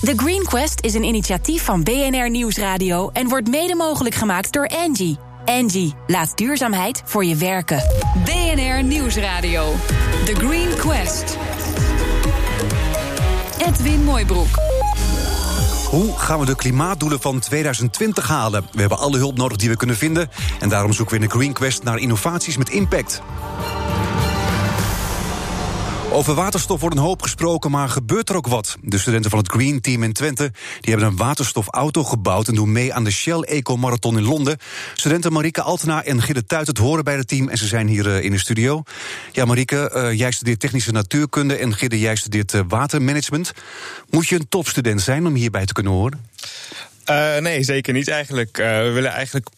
The 0.00 0.12
Green 0.16 0.42
Quest 0.42 0.80
is 0.80 0.94
een 0.94 1.04
initiatief 1.04 1.64
van 1.64 1.82
BNR 1.82 2.30
Nieuwsradio 2.30 3.10
en 3.12 3.28
wordt 3.28 3.48
mede 3.48 3.74
mogelijk 3.74 4.14
gemaakt 4.14 4.52
door 4.52 4.68
Angie. 4.68 5.18
Angie, 5.44 5.94
laat 6.06 6.36
duurzaamheid 6.36 7.02
voor 7.04 7.24
je 7.24 7.36
werken. 7.36 7.82
BNR 8.24 8.82
Nieuwsradio. 8.82 9.74
The 10.24 10.34
Green 10.34 10.76
Quest. 10.76 11.36
Edwin 13.66 14.04
Mooibroek. 14.04 14.58
Hoe 15.88 16.18
gaan 16.18 16.38
we 16.38 16.46
de 16.46 16.56
klimaatdoelen 16.56 17.20
van 17.20 17.38
2020 17.38 18.28
halen? 18.28 18.66
We 18.72 18.80
hebben 18.80 18.98
alle 18.98 19.18
hulp 19.18 19.36
nodig 19.36 19.56
die 19.56 19.68
we 19.68 19.76
kunnen 19.76 19.96
vinden. 19.96 20.30
En 20.60 20.68
daarom 20.68 20.92
zoeken 20.92 21.16
we 21.16 21.22
in 21.22 21.28
de 21.28 21.34
Green 21.34 21.52
Quest 21.52 21.82
naar 21.82 21.98
innovaties 21.98 22.56
met 22.56 22.68
impact. 22.68 23.22
Over 26.12 26.34
waterstof 26.34 26.80
wordt 26.80 26.96
een 26.96 27.02
hoop 27.02 27.22
gesproken, 27.22 27.70
maar 27.70 27.88
gebeurt 27.88 28.28
er 28.28 28.36
ook 28.36 28.46
wat? 28.46 28.76
De 28.82 28.98
studenten 28.98 29.30
van 29.30 29.38
het 29.38 29.48
Green 29.48 29.80
Team 29.80 30.02
in 30.02 30.12
Twente 30.12 30.52
die 30.80 30.90
hebben 30.92 31.06
een 31.06 31.16
waterstofauto 31.16 32.04
gebouwd 32.04 32.48
en 32.48 32.54
doen 32.54 32.72
mee 32.72 32.94
aan 32.94 33.04
de 33.04 33.10
Shell 33.10 33.40
Eco 33.40 33.76
Marathon 33.76 34.18
in 34.18 34.24
Londen. 34.24 34.56
Studenten 34.94 35.32
Marike 35.32 35.62
Altena 35.62 36.04
en 36.04 36.22
Gidde 36.22 36.46
Tuit 36.46 36.66
het 36.66 36.78
horen 36.78 37.04
bij 37.04 37.16
het 37.16 37.28
team 37.28 37.48
en 37.48 37.58
ze 37.58 37.66
zijn 37.66 37.88
hier 37.88 38.06
uh, 38.06 38.24
in 38.24 38.30
de 38.30 38.38
studio. 38.38 38.82
Ja, 39.32 39.44
Marike, 39.44 39.92
uh, 39.94 40.18
jij 40.18 40.30
studeert 40.30 40.60
technische 40.60 40.92
natuurkunde 40.92 41.56
en 41.56 41.74
Gidde, 41.74 41.98
jij 41.98 42.16
studeert 42.16 42.52
uh, 42.52 42.60
watermanagement. 42.68 43.52
Moet 44.10 44.28
je 44.28 44.34
een 44.34 44.48
topstudent 44.48 45.00
zijn 45.00 45.26
om 45.26 45.34
hierbij 45.34 45.66
te 45.66 45.72
kunnen 45.72 45.92
horen? 45.92 46.28
nee, 47.40 47.62
zeker 47.62 47.92
niet 47.92 48.08
eigenlijk. 48.08 48.56
we 48.56 48.90
willen 48.94 49.10
eigenlijk 49.10 49.48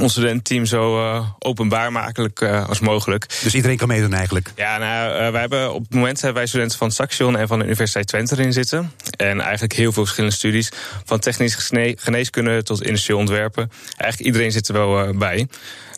ons 0.00 0.12
studentteam 0.12 0.66
zo 0.66 0.98
uh, 0.98 1.28
openbaar 1.38 1.92
makelijk 1.92 2.40
uh, 2.40 2.68
als 2.68 2.80
mogelijk. 2.80 3.26
Dus 3.42 3.54
iedereen 3.54 3.76
kan 3.76 3.88
meedoen 3.88 4.12
eigenlijk? 4.12 4.52
Ja, 4.56 4.78
nou, 4.78 5.24
uh, 5.24 5.30
wij 5.30 5.40
hebben 5.40 5.74
op 5.74 5.82
het 5.82 5.94
moment 5.94 6.16
hebben 6.16 6.38
wij 6.38 6.46
studenten 6.46 6.78
van 6.78 6.90
Saxion 6.90 7.36
en 7.36 7.48
van 7.48 7.58
de 7.58 7.64
Universiteit 7.64 8.06
Twente 8.06 8.38
erin 8.38 8.52
zitten. 8.52 8.92
En 9.16 9.40
eigenlijk 9.40 9.72
heel 9.72 9.92
veel 9.92 10.02
verschillende 10.02 10.36
studies. 10.36 10.72
Van 11.04 11.18
technische 11.18 11.94
geneeskunde 11.96 12.62
tot 12.62 12.82
industrieel 12.82 13.18
ontwerpen. 13.18 13.70
Eigenlijk 13.96 14.30
iedereen 14.30 14.52
zit 14.52 14.68
er 14.68 14.74
wel 14.74 15.16
bij. 15.16 15.48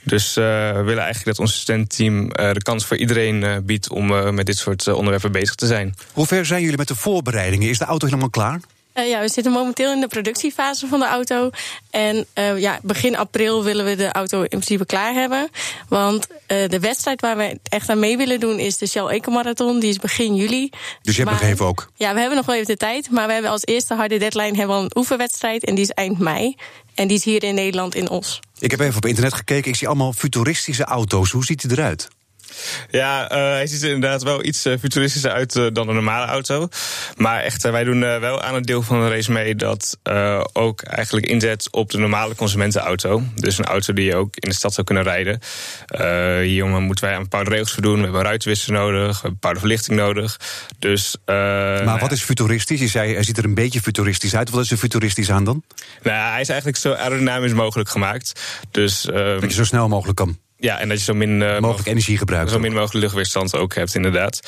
Dus 0.05 0.35
we 0.35 0.83
willen 0.85 1.03
eigenlijk 1.03 1.25
dat 1.25 1.39
ons 1.39 1.61
studentteam 1.61 2.29
de 2.29 2.63
kans 2.63 2.87
voor 2.87 2.97
iedereen 2.97 3.63
biedt 3.65 3.91
om 3.91 4.35
met 4.35 4.47
dit 4.47 4.59
soort 4.59 4.89
onderwerpen 4.89 5.33
bezig 5.33 5.55
te 5.55 5.67
zijn. 5.67 5.95
Hoe 6.13 6.27
ver 6.27 6.47
zijn 6.47 6.63
jullie 6.63 6.77
met 6.77 6.89
de 6.89 6.97
voorbereidingen? 6.97 7.69
Is 7.69 7.79
de 7.79 7.85
auto 7.85 8.07
helemaal 8.07 8.31
klaar? 8.31 8.61
Uh, 8.99 9.09
ja, 9.09 9.21
we 9.21 9.29
zitten 9.29 9.53
momenteel 9.53 9.93
in 9.93 10.01
de 10.01 10.07
productiefase 10.07 10.87
van 10.87 11.01
de 11.01 11.07
auto. 11.07 11.51
En 11.91 12.27
uh, 12.35 12.59
ja, 12.59 12.79
begin 12.83 13.17
april 13.17 13.65
willen 13.65 13.85
we 13.85 13.97
de 13.97 14.13
auto 14.13 14.41
in 14.41 14.49
principe 14.49 14.87
klaar 14.87 15.13
hebben. 15.13 15.49
Want 15.89 16.27
uh, 16.31 16.69
de 16.69 16.81
wedstrijd 16.81 17.21
waar 17.21 17.37
we 17.37 17.59
echt 17.63 17.89
aan 17.89 17.99
mee 17.99 18.17
willen 18.17 18.41
doen 18.41 18.59
is 18.59 18.79
de 18.79 18.87
Shell 18.87 19.07
Eco 19.07 19.31
Marathon. 19.31 19.81
Die 19.81 19.89
is 19.89 19.99
begin 19.99 20.35
juli. 20.35 20.71
Dus 21.03 21.17
je 21.17 21.23
hebt 21.23 21.35
maar, 21.35 21.43
nog 21.43 21.51
even 21.51 21.67
ook? 21.67 21.91
Ja, 21.95 22.13
we 22.13 22.19
hebben 22.19 22.37
nog 22.37 22.47
wel 22.47 22.55
even 22.55 22.67
de 22.67 22.77
tijd. 22.77 23.11
Maar 23.11 23.27
we 23.27 23.33
hebben 23.33 23.51
als 23.51 23.65
eerste 23.65 23.95
harde 23.95 24.19
deadline 24.19 24.57
hebben 24.57 24.77
we 24.77 24.83
een 24.83 24.97
oefenwedstrijd. 24.97 25.65
En 25.65 25.75
die 25.75 25.85
is 25.85 25.91
eind 25.91 26.19
mei. 26.19 26.57
En 26.95 27.09
die 27.09 27.17
is 27.17 27.25
hier 27.25 27.45
in 27.45 27.55
Nederland 27.55 27.95
in 27.95 28.09
Os. 28.09 28.41
Ik 28.59 28.71
heb 28.71 28.81
even 28.81 28.97
op 28.97 29.07
internet 29.07 29.35
gekeken. 29.35 29.71
Ik 29.71 29.77
zie 29.77 29.87
allemaal 29.87 30.13
futuristische 30.13 30.85
auto's. 30.85 31.31
Hoe 31.31 31.45
ziet 31.45 31.63
hij 31.63 31.71
eruit? 31.71 32.09
Ja, 32.91 33.33
uh, 33.33 33.37
hij 33.37 33.67
ziet 33.67 33.83
er 33.83 33.91
inderdaad 33.91 34.23
wel 34.23 34.45
iets 34.45 34.67
uh, 34.67 34.79
futuristischer 34.79 35.31
uit 35.31 35.55
uh, 35.55 35.67
dan 35.73 35.89
een 35.89 35.95
normale 35.95 36.27
auto. 36.27 36.69
Maar 37.17 37.41
echt, 37.41 37.63
wij 37.63 37.85
doen 37.85 38.01
wel 38.01 38.43
aan 38.43 38.55
het 38.55 38.67
deel 38.67 38.83
van 38.83 39.01
de 39.01 39.09
race 39.09 39.33
mee 39.33 39.55
dat 39.55 39.99
ook 40.53 40.83
eigenlijk 40.83 41.27
inzet 41.27 41.69
op 41.71 41.91
de 41.91 41.99
normale 41.99 42.35
consumentenauto. 42.35 43.23
Dus 43.35 43.59
een 43.59 43.65
auto 43.65 43.93
die 43.93 44.05
je 44.05 44.17
ook 44.17 44.37
in 44.37 44.49
de 44.49 44.55
stad 44.55 44.75
zou 44.75 44.87
kunnen 44.87 45.05
rijden. 45.05 45.41
hier 46.45 46.67
moeten 46.67 47.05
wij 47.05 47.15
een 47.15 47.23
bepaalde 47.23 47.51
regels 47.51 47.73
voor 47.73 47.83
doen. 47.83 47.97
We 47.97 48.03
hebben 48.03 48.23
ruitwissen 48.23 48.73
nodig, 48.73 49.07
we 49.07 49.13
hebben 49.13 49.33
bepaalde 49.33 49.59
verlichting 49.59 49.99
nodig. 49.99 50.41
Dus, 50.79 51.17
maar 51.27 51.99
wat 51.99 52.13
is 52.13 52.23
futuristisch? 52.23 52.81
Je 52.81 52.89
zei, 52.89 53.15
hij 53.15 53.23
ziet 53.23 53.39
er 53.39 53.45
een 53.45 53.55
beetje 53.55 53.81
futuristisch 53.81 54.37
uit. 54.37 54.51
Wat 54.51 54.65
is 54.65 54.71
er 54.71 54.77
futuristisch 54.77 55.31
aan 55.31 55.45
dan? 55.45 55.63
Nou, 56.03 56.31
hij 56.31 56.41
is 56.41 56.49
eigenlijk 56.49 56.79
zo 56.79 56.93
aerodynamisch 56.93 57.53
mogelijk 57.53 57.89
gemaakt. 57.89 58.41
Dus, 58.71 59.03
dat 59.03 59.43
je 59.43 59.53
zo 59.53 59.65
snel 59.65 59.89
mogelijk 59.89 60.17
kan. 60.17 60.39
Ja, 60.61 60.79
en 60.79 60.89
dat 60.89 60.99
je 60.99 61.05
zo 61.05 61.15
min 61.15 61.41
uh, 61.41 61.59
mogelijk 61.59 61.89
energie 61.89 62.19
gebruikt. 62.19 62.51
Zo 62.51 62.59
min 62.59 62.73
mogelijk 62.73 62.95
luchtweerstand 62.95 63.57
ook 63.57 63.75
hebt, 63.75 63.95
inderdaad. 63.95 64.41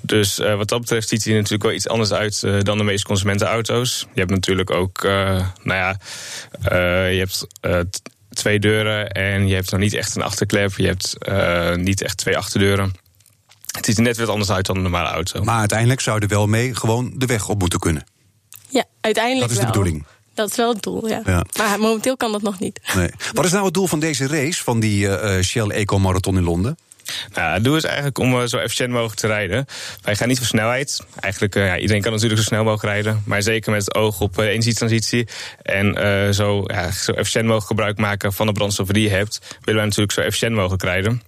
Dus 0.00 0.38
uh, 0.38 0.56
wat 0.56 0.68
dat 0.68 0.80
betreft 0.80 1.08
ziet 1.08 1.24
hij 1.24 1.34
natuurlijk 1.34 1.62
wel 1.62 1.72
iets 1.72 1.88
anders 1.88 2.12
uit 2.12 2.42
uh, 2.44 2.60
dan 2.60 2.78
de 2.78 2.84
meeste 2.84 3.06
consumentenauto's. 3.06 4.06
Je 4.12 4.20
hebt 4.20 4.30
natuurlijk 4.30 4.70
ook, 4.70 5.02
nou 5.02 5.52
ja, 5.62 5.96
je 7.08 7.18
hebt 7.18 7.46
twee 8.32 8.58
deuren 8.58 9.10
en 9.10 9.48
je 9.48 9.54
hebt 9.54 9.70
nog 9.70 9.80
niet 9.80 9.94
echt 9.94 10.16
een 10.16 10.22
achterklep. 10.22 10.76
Je 10.76 10.86
hebt 10.86 11.16
niet 11.76 12.02
echt 12.02 12.16
twee 12.16 12.36
achterdeuren. 12.36 12.94
Het 13.76 13.84
ziet 13.84 13.96
er 13.96 14.02
net 14.02 14.16
wat 14.18 14.28
anders 14.28 14.50
uit 14.50 14.66
dan 14.66 14.76
een 14.76 14.82
normale 14.82 15.08
auto. 15.08 15.42
Maar 15.42 15.58
uiteindelijk 15.58 16.00
zou 16.00 16.16
je 16.16 16.22
er 16.22 16.28
wel 16.28 16.46
mee 16.46 16.74
gewoon 16.74 17.12
de 17.16 17.26
weg 17.26 17.48
op 17.48 17.58
moeten 17.58 17.78
kunnen. 17.78 18.06
Ja, 18.68 18.84
uiteindelijk 19.00 19.48
Dat 19.48 19.56
is 19.56 19.64
de 19.64 19.72
bedoeling. 19.72 20.06
Dat 20.38 20.50
is 20.50 20.56
wel 20.56 20.72
het 20.72 20.82
doel, 20.82 21.08
ja. 21.08 21.22
Ja. 21.24 21.44
Maar 21.56 21.80
momenteel 21.80 22.16
kan 22.16 22.32
dat 22.32 22.42
nog 22.42 22.58
niet. 22.58 22.80
Nee. 22.94 23.10
Wat 23.32 23.44
is 23.44 23.52
nou 23.52 23.64
het 23.64 23.74
doel 23.74 23.86
van 23.86 24.00
deze 24.00 24.26
race, 24.26 24.62
van 24.62 24.80
die 24.80 25.06
uh, 25.06 25.40
Shell 25.40 25.68
Eco 25.68 25.98
Marathon 25.98 26.36
in 26.36 26.42
Londen? 26.42 26.78
Nou, 27.34 27.52
het 27.52 27.64
doel 27.64 27.76
is 27.76 27.84
eigenlijk 27.84 28.18
om 28.18 28.34
uh, 28.34 28.44
zo 28.44 28.56
efficiënt 28.56 28.90
mogelijk 28.90 29.20
te 29.20 29.26
rijden. 29.26 29.66
Wij 30.02 30.16
gaan 30.16 30.28
niet 30.28 30.38
voor 30.38 30.46
snelheid. 30.46 31.00
Eigenlijk, 31.20 31.56
uh, 31.56 31.66
ja, 31.66 31.78
iedereen 31.78 32.02
kan 32.02 32.12
natuurlijk 32.12 32.40
zo 32.40 32.46
snel 32.46 32.64
mogelijk 32.64 32.94
rijden. 32.94 33.22
Maar 33.26 33.42
zeker 33.42 33.72
met 33.72 33.84
het 33.84 33.94
oog 33.94 34.20
op 34.20 34.38
uh, 34.38 34.46
energietransitie. 34.46 35.28
En 35.62 35.94
zo, 36.34 36.62
ja, 36.66 36.90
zo 36.90 37.12
efficiënt 37.12 37.44
mogelijk 37.44 37.66
gebruik 37.66 37.98
maken 37.98 38.32
van 38.32 38.46
de 38.46 38.52
brandstoffen 38.52 38.94
die 38.94 39.04
je 39.04 39.14
hebt. 39.14 39.38
Willen 39.60 39.74
wij 39.74 39.84
natuurlijk 39.84 40.12
zo 40.12 40.20
efficiënt 40.20 40.54
mogelijk 40.54 40.82
rijden. 40.82 41.22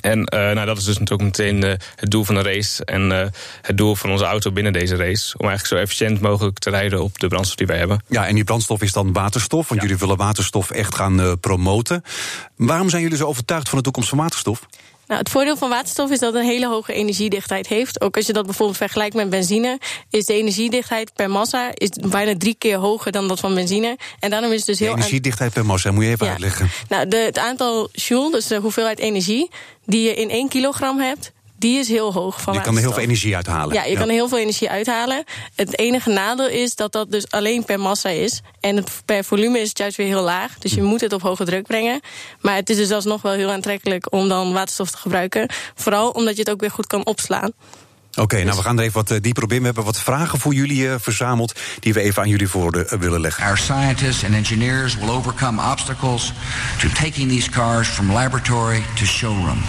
En 0.00 0.18
uh, 0.18 0.40
nou, 0.40 0.66
dat 0.66 0.78
is 0.78 0.84
dus 0.84 0.98
natuurlijk 0.98 1.38
meteen 1.38 1.64
uh, 1.64 1.72
het 1.94 2.10
doel 2.10 2.24
van 2.24 2.34
de 2.34 2.42
race. 2.42 2.84
En 2.84 3.10
uh, 3.10 3.26
het 3.62 3.76
doel 3.76 3.94
van 3.94 4.10
onze 4.10 4.24
auto 4.24 4.52
binnen 4.52 4.72
deze 4.72 4.96
race. 4.96 5.38
Om 5.38 5.48
eigenlijk 5.48 5.66
zo 5.66 5.76
efficiënt 5.76 6.20
mogelijk 6.20 6.58
te 6.58 6.70
rijden 6.70 7.02
op 7.02 7.18
de 7.18 7.28
brandstof 7.28 7.56
die 7.56 7.66
wij 7.66 7.78
hebben. 7.78 8.02
Ja, 8.08 8.26
en 8.26 8.34
die 8.34 8.44
brandstof 8.44 8.82
is 8.82 8.92
dan 8.92 9.12
waterstof. 9.12 9.68
Want 9.68 9.80
ja. 9.80 9.86
jullie 9.86 10.00
willen 10.00 10.16
waterstof 10.16 10.70
echt 10.70 10.94
gaan 10.94 11.40
promoten. 11.40 12.02
Waarom 12.56 12.88
zijn 12.88 13.02
jullie 13.02 13.16
zo 13.16 13.26
overtuigd 13.26 13.68
van 13.68 13.78
de 13.78 13.84
toekomst 13.84 14.08
van 14.08 14.18
waterstof? 14.18 14.66
Nou, 15.08 15.20
het 15.20 15.28
voordeel 15.28 15.56
van 15.56 15.68
waterstof 15.68 16.10
is 16.10 16.18
dat 16.18 16.32
het 16.32 16.42
een 16.42 16.48
hele 16.48 16.66
hoge 16.66 16.92
energiedichtheid 16.92 17.66
heeft. 17.66 18.00
Ook 18.00 18.16
als 18.16 18.26
je 18.26 18.32
dat 18.32 18.44
bijvoorbeeld 18.44 18.78
vergelijkt 18.78 19.14
met 19.14 19.30
benzine, 19.30 19.78
is 20.10 20.24
de 20.24 20.34
energiedichtheid 20.34 21.12
per 21.14 21.30
massa 21.30 21.70
is 21.74 21.90
bijna 22.10 22.34
drie 22.38 22.54
keer 22.58 22.76
hoger 22.76 23.12
dan 23.12 23.28
dat 23.28 23.40
van 23.40 23.54
benzine. 23.54 23.98
En 24.18 24.30
daarom 24.30 24.50
is 24.52 24.56
het 24.56 24.66
dus 24.66 24.78
heel. 24.78 24.90
De 24.90 24.96
energiedichtheid 24.96 25.52
per 25.52 25.66
massa, 25.66 25.90
moet 25.90 26.04
je 26.04 26.10
even 26.10 26.26
ja. 26.26 26.32
uitleggen. 26.32 26.70
Nou, 26.88 27.08
de, 27.08 27.16
het 27.16 27.38
aantal 27.38 27.88
joule, 27.92 28.30
dus 28.30 28.46
de 28.46 28.56
hoeveelheid 28.56 28.98
energie 28.98 29.50
die 29.84 30.02
je 30.02 30.14
in 30.14 30.30
1 30.30 30.48
kilogram 30.48 30.98
hebt, 30.98 31.32
die 31.58 31.78
is 31.78 31.88
heel 31.88 32.12
hoog 32.12 32.40
van 32.40 32.54
Je 32.54 32.60
kan 32.60 32.74
er 32.74 32.80
heel 32.80 32.92
veel 32.92 33.02
energie 33.02 33.36
uithalen. 33.36 33.74
Ja, 33.74 33.84
je 33.84 33.90
ja. 33.90 33.98
kan 33.98 34.08
er 34.08 34.14
heel 34.14 34.28
veel 34.28 34.38
energie 34.38 34.70
uithalen. 34.70 35.24
Het 35.54 35.78
enige 35.78 36.10
nadeel 36.10 36.48
is 36.48 36.74
dat 36.74 36.92
dat 36.92 37.10
dus 37.10 37.30
alleen 37.30 37.64
per 37.64 37.80
massa 37.80 38.08
is. 38.08 38.40
En 38.60 38.76
het, 38.76 38.90
per 39.04 39.24
volume 39.24 39.60
is 39.60 39.68
het 39.68 39.78
juist 39.78 39.96
weer 39.96 40.06
heel 40.06 40.22
laag. 40.22 40.58
Dus 40.58 40.74
je 40.74 40.80
hm. 40.80 40.86
moet 40.86 41.00
het 41.00 41.12
op 41.12 41.22
hoge 41.22 41.44
druk 41.44 41.66
brengen. 41.66 42.00
Maar 42.40 42.54
het 42.54 42.70
is 42.70 42.76
dus 42.76 42.90
alsnog 42.90 43.22
wel 43.22 43.32
heel 43.32 43.50
aantrekkelijk 43.50 44.12
om 44.12 44.28
dan 44.28 44.52
waterstof 44.52 44.90
te 44.90 44.96
gebruiken. 44.96 45.48
Vooral 45.74 46.10
omdat 46.10 46.34
je 46.34 46.40
het 46.40 46.50
ook 46.50 46.60
weer 46.60 46.70
goed 46.70 46.86
kan 46.86 47.06
opslaan. 47.06 47.52
Oké, 48.10 48.20
okay, 48.20 48.42
nou 48.42 48.56
we 48.56 48.62
gaan 48.62 48.78
er 48.78 48.84
even 48.84 48.94
wat 48.94 49.10
uh, 49.10 49.18
dieper 49.20 49.42
op 49.42 49.52
in. 49.52 49.58
We 49.58 49.64
hebben 49.64 49.84
wat 49.84 49.98
vragen 49.98 50.38
voor 50.38 50.54
jullie 50.54 50.82
uh, 50.82 50.94
verzameld 50.98 51.60
die 51.80 51.92
we 51.92 52.00
even 52.00 52.22
aan 52.22 52.28
jullie 52.28 52.48
voor 52.48 52.76
uh, 52.76 53.00
willen 53.00 53.20
leggen. 53.20 53.44
Our 53.44 53.58
scientists 53.58 54.24
and 54.24 54.34
engineers 54.34 54.96
will 54.96 55.10
overcome 55.10 55.70
obstacles 55.72 56.32
to 56.78 56.88
taking 56.88 57.28
these 57.28 57.50
cars 57.50 57.88
from 57.88 58.12
laboratory 58.12 58.82
to 58.94 59.04
showroom. 59.04 59.62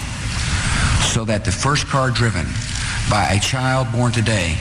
So 1.20 1.26
that 1.26 1.44
the 1.44 1.52
first 1.52 1.86
car 1.86 2.10
driven 2.10 2.46
by 3.10 3.36
a 3.36 3.40
child 3.40 3.92
born 3.92 4.10
today 4.10 4.56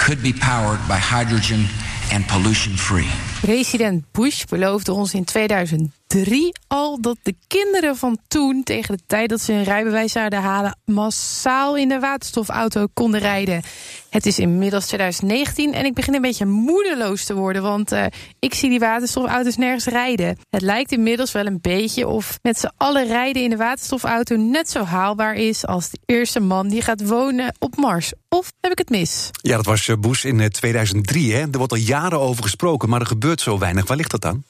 could 0.00 0.20
be 0.20 0.32
powered 0.32 0.80
by 0.88 0.96
hydrogen 0.96 1.66
and 2.10 2.26
pollution 2.26 2.72
free. 2.72 3.06
President 3.42 4.04
Bush 4.12 4.44
beloofde 4.44 4.92
ons 4.92 5.14
in 5.14 5.24
2003 5.24 6.52
al 6.66 7.00
dat 7.00 7.16
de 7.22 7.34
kinderen 7.46 7.96
van 7.96 8.18
toen, 8.28 8.62
tegen 8.62 8.96
de 8.96 9.02
tijd 9.06 9.28
dat 9.28 9.40
ze 9.40 9.52
hun 9.52 9.64
rijbewijs 9.64 10.12
zouden 10.12 10.40
halen, 10.40 10.78
massaal 10.84 11.76
in 11.76 11.88
de 11.88 11.98
waterstofauto 11.98 12.86
konden 12.94 13.20
rijden. 13.20 13.62
Het 14.10 14.26
is 14.26 14.38
inmiddels 14.38 14.86
2019 14.86 15.72
en 15.74 15.84
ik 15.84 15.94
begin 15.94 16.14
een 16.14 16.20
beetje 16.20 16.46
moedeloos 16.46 17.24
te 17.24 17.34
worden, 17.34 17.62
want 17.62 17.92
uh, 17.92 18.04
ik 18.38 18.54
zie 18.54 18.70
die 18.70 18.78
waterstofauto's 18.78 19.56
nergens 19.56 19.84
rijden. 19.84 20.38
Het 20.50 20.62
lijkt 20.62 20.92
inmiddels 20.92 21.32
wel 21.32 21.46
een 21.46 21.60
beetje 21.60 22.08
of 22.08 22.38
met 22.42 22.58
z'n 22.58 22.70
allen 22.76 23.06
rijden 23.06 23.42
in 23.42 23.50
de 23.50 23.56
waterstofauto 23.56 24.36
net 24.36 24.70
zo 24.70 24.84
haalbaar 24.84 25.34
is 25.34 25.66
als 25.66 25.90
de 25.90 25.98
eerste 26.06 26.40
man 26.40 26.68
die 26.68 26.82
gaat 26.82 27.06
wonen 27.06 27.54
op 27.58 27.76
Mars. 27.76 28.12
Of 28.28 28.52
heb 28.60 28.72
ik 28.72 28.78
het 28.78 28.90
mis? 28.90 29.30
Ja, 29.32 29.56
dat 29.56 29.66
was 29.66 29.90
Bush 30.00 30.24
in 30.24 30.50
2003. 30.50 31.32
Hè? 31.32 31.40
Er 31.40 31.58
wordt 31.58 31.72
al 31.72 31.78
jaren 31.78 32.20
over 32.20 32.42
gesproken, 32.42 32.88
maar 32.88 33.00
er 33.00 33.06
gebeurt 33.06 33.31
zo 33.40 33.58
weinig. 33.58 33.86
Waar 33.86 33.96
ligt 33.96 34.10
dat 34.10 34.24
aan? 34.24 34.44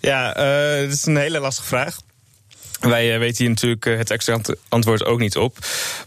Ja, 0.00 0.36
uh, 0.36 0.82
dat 0.82 0.92
is 0.92 1.06
een 1.06 1.16
hele 1.16 1.38
lastige 1.38 1.66
vraag. 1.66 1.96
Wij 2.80 3.12
uh, 3.12 3.18
weten 3.18 3.36
hier 3.36 3.48
natuurlijk 3.48 3.86
uh, 3.86 3.98
het 3.98 4.10
exacte 4.10 4.58
antwoord 4.68 5.04
ook 5.04 5.18
niet 5.18 5.36
op. 5.36 5.58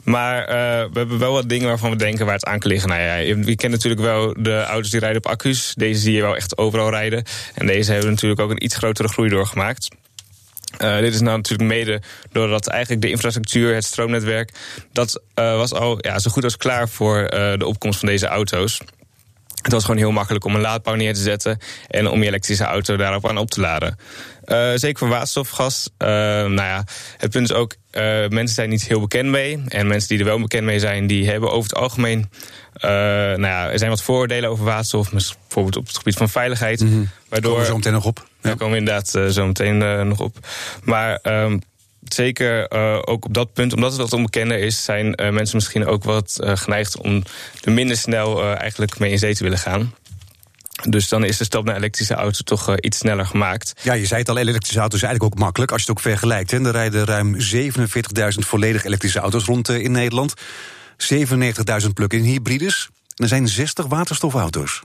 Maar 0.04 0.48
we 0.92 1.00
hebben 1.00 1.20
wel 1.20 1.34
wat 1.34 1.50
dingen 1.50 1.68
waarvan 1.68 1.90
we 1.90 1.96
denken 1.96 2.26
waar 2.26 2.36
het 2.36 2.46
aan 2.46 2.60
kan 2.60 2.72
liggen. 2.72 2.90
Nou 2.90 3.02
ja, 3.02 3.16
je, 3.16 3.56
kent 3.56 3.72
natuurlijk 3.72 4.02
wel 4.02 4.34
de 4.38 4.64
auto's 4.64 4.92
die 4.92 5.00
rijden 5.00 5.18
op 5.18 5.31
accu's. 5.31 5.74
Deze 5.76 6.00
zie 6.00 6.14
je 6.14 6.22
wel 6.22 6.36
echt 6.36 6.58
overal 6.58 6.90
rijden. 6.90 7.24
En 7.54 7.66
deze 7.66 7.92
hebben 7.92 8.10
natuurlijk 8.10 8.42
ook 8.42 8.50
een 8.50 8.64
iets 8.64 8.76
grotere 8.76 9.08
groei 9.08 9.30
doorgemaakt. 9.30 9.88
Dit 10.78 11.14
is 11.14 11.22
nou 11.22 11.38
natuurlijk 11.38 11.70
mede 11.70 12.02
doordat 12.31 12.68
eigenlijk 12.68 13.02
de 13.02 13.10
infrastructuur, 13.10 13.76
het 13.76 13.84
stroomnetwerk, 13.84 14.52
dat 14.92 15.22
was 15.34 15.74
al 15.74 15.98
ja, 16.02 16.20
zo 16.20 16.31
goed 16.31 16.44
als 16.44 16.58
klaar 16.58 16.90
voor 16.90 17.28
de 17.58 17.66
opkomst 17.66 18.00
van 18.00 18.08
deze 18.08 18.28
auto's. 18.28 18.81
Het 19.62 19.72
was 19.72 19.86
gewoon 19.86 20.00
heel 20.00 20.12
makkelijk 20.12 20.46
om 20.46 20.56
een 20.56 20.62
laadpaal 20.62 20.96
neer 20.96 21.14
te 21.14 21.22
zetten 21.22 21.60
en 21.88 22.08
om 22.08 22.22
je 22.22 22.28
elektrische 22.28 22.64
auto 22.64 22.96
daarop 22.96 23.30
aan 23.30 23.38
op 23.38 23.50
te 23.50 23.60
laden. 23.60 23.98
Uh, 24.46 24.72
zeker 24.76 24.98
voor 24.98 25.08
waterstofgas. 25.08 25.90
Uh, 25.98 26.08
nou 26.08 26.56
ja, 26.56 26.84
het 27.18 27.32
punt 27.32 27.50
is 27.50 27.56
ook, 27.56 27.76
uh, 27.92 28.02
mensen 28.28 28.56
zijn 28.56 28.70
niet 28.70 28.88
heel 28.88 29.00
bekend 29.00 29.30
mee. 29.30 29.64
En 29.68 29.88
mensen 29.88 30.10
die 30.10 30.20
er 30.20 30.26
wel 30.26 30.40
bekend 30.40 30.64
mee 30.64 30.80
zijn, 30.80 31.08
die 31.08 31.30
hebben 31.30 31.52
over 31.52 31.70
het 31.70 31.80
algemeen. 31.80 32.30
nou 32.82 33.42
ja, 33.42 33.70
er 33.72 33.78
zijn 33.78 33.90
wat 33.90 34.02
vooroordelen 34.02 34.50
over 34.50 34.66
waterstof, 34.66 35.12
bijvoorbeeld 35.12 35.78
op 35.78 35.88
het 35.88 35.98
gebied 35.98 36.16
van 36.16 36.30
veiligheid. 36.30 36.80
Mm 36.82 36.90
-hmm. 36.90 37.10
Waardoor. 37.30 37.52
Komen 37.52 37.66
we 37.66 37.72
zo 37.72 37.78
meteen 37.78 37.94
nog 37.94 38.06
op. 38.06 38.18
Ja. 38.18 38.34
Daar 38.42 38.56
komen 38.58 38.74
we 38.74 38.80
inderdaad 38.80 39.34
zo 39.34 39.46
meteen 39.46 40.08
nog 40.08 40.20
op. 40.20 40.38
Maar. 40.84 41.20
Um, 41.24 41.62
zeker 42.14 42.74
uh, 42.74 43.00
ook 43.02 43.26
op 43.26 43.34
dat 43.34 43.54
punt, 43.54 43.74
omdat 43.74 43.92
het 43.92 44.02
wat 44.02 44.14
onbekender 44.14 44.60
is, 44.60 44.84
zijn 44.84 45.06
uh, 45.06 45.30
mensen 45.30 45.56
misschien 45.56 45.86
ook 45.86 46.04
wat 46.04 46.40
uh, 46.44 46.56
geneigd 46.56 46.98
om 46.98 47.24
er 47.64 47.72
minder 47.72 47.98
snel 47.98 48.56
eigenlijk 48.56 49.00
mee 49.00 49.12
in 49.12 49.20
zee 49.20 49.36
te 49.36 49.44
willen 49.44 49.58
gaan. 49.58 49.94
Dus 50.90 51.08
dan 51.08 51.24
is 51.24 51.38
de 51.38 51.44
stap 51.44 51.66
naar 51.66 51.76
elektrische 51.76 52.14
auto 52.14 52.40
toch 52.44 52.78
iets 52.78 52.98
sneller 52.98 53.26
gemaakt. 53.26 53.74
Ja, 53.82 53.94
je 53.94 54.06
zei 54.06 54.20
het 54.20 54.30
al, 54.30 54.38
elektrische 54.38 54.80
auto's 54.80 55.02
is 55.02 55.08
eigenlijk 55.08 55.34
ook 55.34 55.40
makkelijk. 55.40 55.72
Als 55.72 55.82
je 55.84 55.88
het 55.88 55.98
ook 55.98 56.04
vergelijkt, 56.04 56.52
hè. 56.52 56.66
er 56.66 56.72
rijden 56.72 57.06
ruim 57.06 57.38
47.000 57.40 57.40
volledig 58.38 58.86
elektrische 58.86 59.20
auto's 59.20 59.46
rond 59.46 59.70
in 59.70 59.92
Nederland. 59.92 60.34
97.000 60.98 61.90
plug-in 61.94 62.24
hybrides. 62.24 62.90
En 63.16 63.24
er 63.24 63.28
zijn 63.28 63.48
60 63.48 63.86
waterstofauto's. 63.86 64.82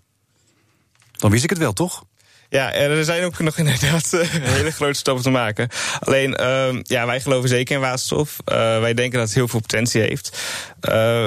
Dan 1.13 1.31
wist 1.31 1.45
ik 1.45 1.51
het 1.51 1.59
wel, 1.59 1.73
toch? 1.73 2.05
Ja, 2.49 2.73
er 2.73 3.05
zijn 3.05 3.25
ook 3.25 3.39
nog 3.39 3.59
inderdaad 3.65 4.11
uh, 4.15 4.21
hele 4.31 4.71
grote 4.71 4.99
stappen 4.99 5.23
te 5.23 5.31
maken. 5.31 5.69
Alleen, 6.01 6.37
uh, 6.41 6.81
ja, 6.83 7.07
wij 7.07 7.21
geloven 7.21 7.49
zeker 7.49 7.75
in 7.75 7.81
waterstof. 7.81 8.37
Uh, 8.49 8.55
wij 8.57 8.95
denken 8.95 9.19
dat 9.19 9.27
het 9.29 9.37
heel 9.37 9.49
veel 9.49 9.61
potentie 9.61 10.01
heeft. 10.01 10.39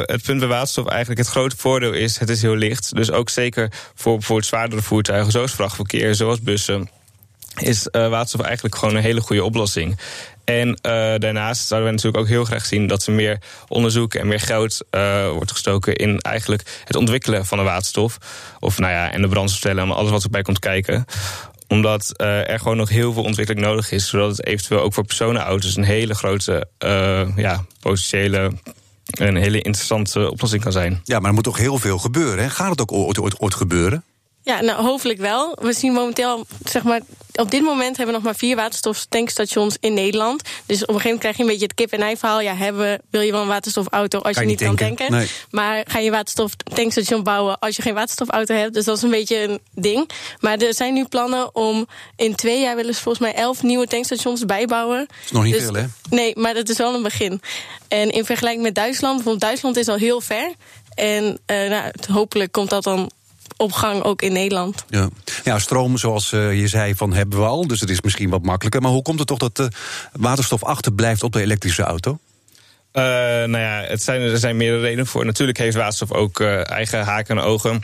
Het 0.05 0.23
punt 0.23 0.39
bij 0.39 0.47
waterstof 0.47 0.87
eigenlijk 0.87 1.19
het 1.19 1.29
grote 1.29 1.57
voordeel 1.57 1.93
is, 1.93 2.19
het 2.19 2.29
is 2.29 2.41
heel 2.41 2.55
licht. 2.55 2.95
Dus 2.95 3.11
ook 3.11 3.29
zeker 3.29 3.71
voor 3.95 4.13
bijvoorbeeld 4.17 4.47
zwaardere 4.47 4.81
voertuigen, 4.81 5.31
zoals 5.31 5.53
vrachtverkeer, 5.53 6.15
zoals 6.15 6.41
bussen 6.41 6.89
is 7.59 7.87
uh, 7.91 8.09
waterstof 8.09 8.41
eigenlijk 8.41 8.75
gewoon 8.75 8.95
een 8.95 9.01
hele 9.01 9.21
goede 9.21 9.43
oplossing. 9.43 9.99
En 10.43 10.67
uh, 10.67 10.73
daarnaast 11.17 11.67
zouden 11.67 11.89
we 11.89 11.95
natuurlijk 11.95 12.23
ook 12.23 12.29
heel 12.29 12.45
graag 12.45 12.65
zien 12.65 12.87
dat 12.87 13.05
er 13.05 13.13
meer 13.13 13.39
onderzoek 13.67 14.13
en 14.13 14.27
meer 14.27 14.39
geld 14.39 14.85
uh, 14.91 15.29
wordt 15.29 15.51
gestoken 15.51 15.95
in 15.95 16.19
eigenlijk 16.19 16.81
het 16.83 16.95
ontwikkelen 16.95 17.45
van 17.45 17.57
de 17.57 17.63
waterstof. 17.63 18.17
Of 18.59 18.79
nou 18.79 18.93
ja, 18.93 19.11
en 19.11 19.21
de 19.21 19.27
brandstofcellen 19.27 19.83
en 19.83 19.91
alles 19.91 20.11
wat 20.11 20.23
erbij 20.23 20.41
komt 20.41 20.59
kijken 20.59 21.05
omdat 21.69 22.13
er 22.21 22.59
gewoon 22.59 22.77
nog 22.77 22.89
heel 22.89 23.13
veel 23.13 23.23
ontwikkeling 23.23 23.65
nodig 23.65 23.91
is. 23.91 24.07
Zodat 24.07 24.29
het 24.29 24.45
eventueel 24.45 24.81
ook 24.81 24.93
voor 24.93 25.05
personenauto's 25.05 25.75
een 25.75 25.83
hele 25.83 26.15
grote, 26.15 26.67
ja, 27.35 27.65
potentiële. 27.79 28.51
Een 29.07 29.35
hele 29.35 29.61
interessante 29.61 30.29
oplossing 30.31 30.61
kan 30.63 30.71
zijn. 30.71 31.01
Ja, 31.03 31.19
maar 31.19 31.27
er 31.27 31.33
moet 31.33 31.43
toch 31.43 31.57
heel 31.57 31.77
veel 31.77 31.97
gebeuren. 31.97 32.43
Hè? 32.43 32.49
Gaat 32.49 32.69
het 32.69 32.81
ook 32.81 32.91
ooit, 32.91 33.19
ooit, 33.19 33.39
ooit 33.39 33.55
gebeuren? 33.55 34.03
Ja, 34.47 34.61
nou, 34.61 34.81
hopelijk 34.83 35.19
wel. 35.19 35.57
We 35.61 35.73
zien 35.73 35.93
momenteel, 35.93 36.45
zeg 36.63 36.83
maar, 36.83 37.01
op 37.35 37.51
dit 37.51 37.61
moment 37.61 37.97
hebben 37.97 38.05
we 38.05 38.11
nog 38.11 38.23
maar 38.23 38.35
vier 38.35 38.55
waterstoftankstations 38.55 39.77
in 39.79 39.93
Nederland. 39.93 40.41
Dus 40.65 40.81
op 40.81 40.87
een 40.87 41.01
gegeven 41.01 41.03
moment 41.03 41.19
krijg 41.19 41.35
je 41.37 41.41
een 41.43 41.49
beetje 41.49 41.63
het 41.65 41.73
kip-en-ei 41.73 42.17
verhaal. 42.17 42.41
Ja, 42.41 42.55
hebben, 42.55 43.01
wil 43.09 43.21
je 43.21 43.31
wel 43.31 43.41
een 43.41 43.47
waterstofauto 43.47 44.19
als 44.19 44.33
kan 44.35 44.43
je 44.43 44.49
niet 44.49 44.57
tanken. 44.59 44.87
kan 44.87 44.95
tanken? 44.95 45.17
Nee. 45.17 45.27
Maar 45.51 45.83
ga 45.87 45.99
je 45.99 46.05
een 46.05 46.11
waterstoftankstation 46.11 47.23
bouwen 47.23 47.59
als 47.59 47.75
je 47.75 47.81
geen 47.81 47.93
waterstofauto 47.93 48.53
hebt? 48.55 48.73
Dus 48.73 48.85
dat 48.85 48.97
is 48.97 49.03
een 49.03 49.09
beetje 49.09 49.37
een 49.37 49.59
ding. 49.73 50.09
Maar 50.39 50.57
er 50.57 50.73
zijn 50.73 50.93
nu 50.93 51.05
plannen 51.05 51.55
om 51.55 51.87
in 52.15 52.35
twee 52.35 52.61
jaar 52.61 52.75
willen 52.75 52.93
ze 52.95 53.01
volgens 53.01 53.23
mij 53.23 53.33
elf 53.41 53.63
nieuwe 53.63 53.87
tankstations 53.87 54.45
bijbouwen. 54.45 54.97
Dat 55.07 55.17
is 55.25 55.31
nog 55.31 55.43
niet 55.43 55.53
Dus- 55.53 55.63
veel, 55.63 55.73
hè? 55.73 55.85
Nee, 56.09 56.33
maar 56.35 56.53
dat 56.53 56.69
is 56.69 56.77
wel 56.77 56.93
een 56.93 57.03
begin. 57.03 57.41
En 57.87 58.09
in 58.09 58.25
vergelijking 58.25 58.63
met 58.63 58.75
Duitsland, 58.75 59.13
bijvoorbeeld 59.15 59.43
Duitsland 59.43 59.77
is 59.77 59.87
al 59.87 59.95
heel 59.95 60.21
ver. 60.21 60.51
En 60.95 61.39
eh, 61.45 61.69
nou, 61.69 61.91
hopelijk 62.11 62.51
komt 62.51 62.69
dat 62.69 62.83
dan 62.83 63.11
op 63.57 63.71
gang 63.71 64.03
ook 64.03 64.21
in 64.21 64.33
Nederland. 64.33 64.85
Ja. 64.89 65.09
ja, 65.43 65.59
stroom, 65.59 65.97
zoals 65.97 66.31
uh, 66.31 66.59
je 66.59 66.67
zei, 66.67 66.95
van 66.95 67.13
hebben 67.13 67.39
we 67.39 67.45
al. 67.45 67.67
Dus 67.67 67.79
het 67.79 67.89
is 67.89 68.01
misschien 68.01 68.29
wat 68.29 68.41
makkelijker. 68.41 68.81
Maar 68.81 68.91
hoe 68.91 69.01
komt 69.01 69.19
het 69.19 69.27
toch 69.27 69.37
dat 69.37 69.55
de 69.55 69.71
waterstof 70.11 70.63
achterblijft 70.63 71.23
op 71.23 71.31
de 71.31 71.41
elektrische 71.41 71.83
auto? 71.83 72.19
Uh, 72.93 73.03
nou 73.03 73.57
ja, 73.57 73.83
het 73.87 74.03
zijn, 74.03 74.21
er 74.21 74.37
zijn 74.37 74.57
meerdere 74.57 74.81
redenen 74.81 75.07
voor. 75.07 75.25
Natuurlijk 75.25 75.57
heeft 75.57 75.75
waterstof 75.75 76.11
ook 76.11 76.39
uh, 76.39 76.69
eigen 76.69 77.03
haken 77.03 77.37
en 77.37 77.43
ogen. 77.43 77.83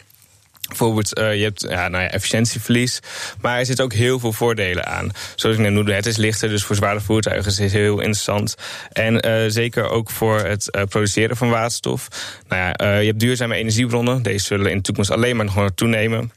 Bijvoorbeeld, 0.67 1.19
uh, 1.19 1.35
je 1.35 1.43
hebt 1.43 1.65
ja, 1.69 1.87
nou 1.87 2.03
ja, 2.03 2.09
efficiëntieverlies. 2.09 2.99
Maar 3.41 3.59
er 3.59 3.65
zitten 3.65 3.85
ook 3.85 3.93
heel 3.93 4.19
veel 4.19 4.33
voordelen 4.33 4.85
aan. 4.85 5.11
Zoals 5.35 5.55
ik 5.55 5.61
net 5.61 5.71
noemde, 5.71 5.93
het 5.93 6.05
is 6.05 6.17
lichter, 6.17 6.49
dus 6.49 6.63
voor 6.63 6.75
zware 6.75 7.01
voertuigen 7.01 7.51
is 7.51 7.57
het 7.57 7.71
heel 7.71 7.99
interessant. 7.99 8.55
En 8.91 9.27
uh, 9.27 9.43
zeker 9.47 9.89
ook 9.89 10.09
voor 10.09 10.39
het 10.39 10.67
uh, 10.71 10.83
produceren 10.83 11.37
van 11.37 11.49
waterstof. 11.49 12.07
Nou 12.47 12.61
ja, 12.61 12.97
je 12.97 13.05
hebt 13.05 13.19
duurzame 13.19 13.55
energiebronnen. 13.55 14.21
Deze 14.21 14.45
zullen 14.45 14.71
in 14.71 14.77
de 14.77 14.83
toekomst 14.83 15.11
alleen 15.11 15.35
maar 15.35 15.45
nog 15.45 15.69
toenemen. 15.75 16.31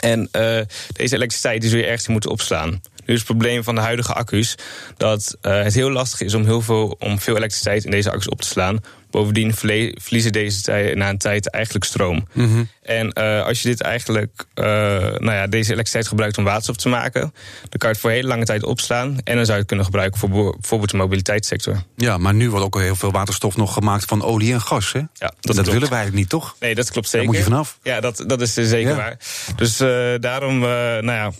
En 0.00 0.28
deze 0.92 1.14
elektriciteit 1.14 1.60
die 1.60 1.70
zul 1.70 1.78
je 1.78 1.86
ergens 1.86 2.08
moeten 2.08 2.30
opslaan. 2.30 2.80
Nu 3.06 3.14
is 3.14 3.20
het 3.20 3.24
probleem 3.24 3.64
van 3.64 3.74
de 3.74 3.80
huidige 3.80 4.12
accu's 4.12 4.54
dat 4.96 5.36
uh, 5.42 5.62
het 5.62 5.74
heel 5.74 5.90
lastig 5.90 6.20
is 6.20 6.34
om 6.34 6.44
heel 6.44 6.60
veel 6.60 6.96
om 6.98 7.20
veel 7.20 7.36
elektriciteit 7.36 7.84
in 7.84 7.90
deze 7.90 8.10
accu's 8.10 8.28
op 8.28 8.40
te 8.40 8.48
slaan. 8.48 8.80
Bovendien 9.10 9.54
verliezen 9.54 10.32
deze 10.32 10.92
na 10.94 11.08
een 11.08 11.18
tijd 11.18 11.50
eigenlijk 11.50 11.84
stroom. 11.84 12.26
Mm 12.32 12.46
-hmm. 12.46 12.68
En 12.82 13.12
uh, 13.18 13.44
als 13.44 13.62
je 13.62 13.68
dit 13.68 13.80
eigenlijk, 13.80 14.44
uh, 14.54 14.64
nou 14.64 15.32
ja, 15.32 15.46
deze 15.46 15.72
elektriciteit 15.72 16.08
gebruikt 16.08 16.38
om 16.38 16.44
waterstof 16.44 16.76
te 16.76 16.88
maken, 16.88 17.20
dan 17.20 17.78
kan 17.78 17.88
je 17.88 17.94
het 17.94 17.98
voor 17.98 18.10
hele 18.10 18.28
lange 18.28 18.44
tijd 18.44 18.64
opslaan. 18.64 19.18
En 19.24 19.36
dan 19.36 19.44
zou 19.44 19.46
je 19.46 19.52
het 19.52 19.66
kunnen 19.66 19.84
gebruiken 19.84 20.20
voor 20.20 20.28
bijvoorbeeld 20.28 20.90
de 20.90 20.96
mobiliteitssector. 20.96 21.82
Ja, 21.96 22.18
maar 22.18 22.34
nu 22.34 22.50
wordt 22.50 22.64
ook 22.64 22.80
heel 22.80 22.96
veel 22.96 23.12
waterstof 23.12 23.56
nog 23.56 23.72
gemaakt 23.72 24.04
van 24.04 24.22
olie 24.22 24.52
en 24.52 24.60
gas. 24.60 24.92
Hè? 24.92 24.98
Ja, 24.98 25.32
dat, 25.40 25.56
willen 25.56 25.70
wij 25.70 25.80
eigenlijk 25.80 26.14
niet, 26.14 26.28
toch? 26.28 26.56
Nee, 26.60 26.74
dat 26.74 26.90
klopt 26.90 27.08
zeker. 27.08 27.26
Daar 27.26 27.36
moet 27.36 27.44
je 27.44 27.50
vanaf. 27.50 27.78
Ja, 27.82 28.00
dat, 28.00 28.24
dat 28.26 28.40
is 28.40 28.52
zeker 28.52 28.90
Ja. 28.90 28.96
waar. 28.96 29.18
Dus 29.56 29.80
uh, 29.80 29.88
daarom, 30.20 30.58
nou 30.58 31.04
ja. 31.04 31.32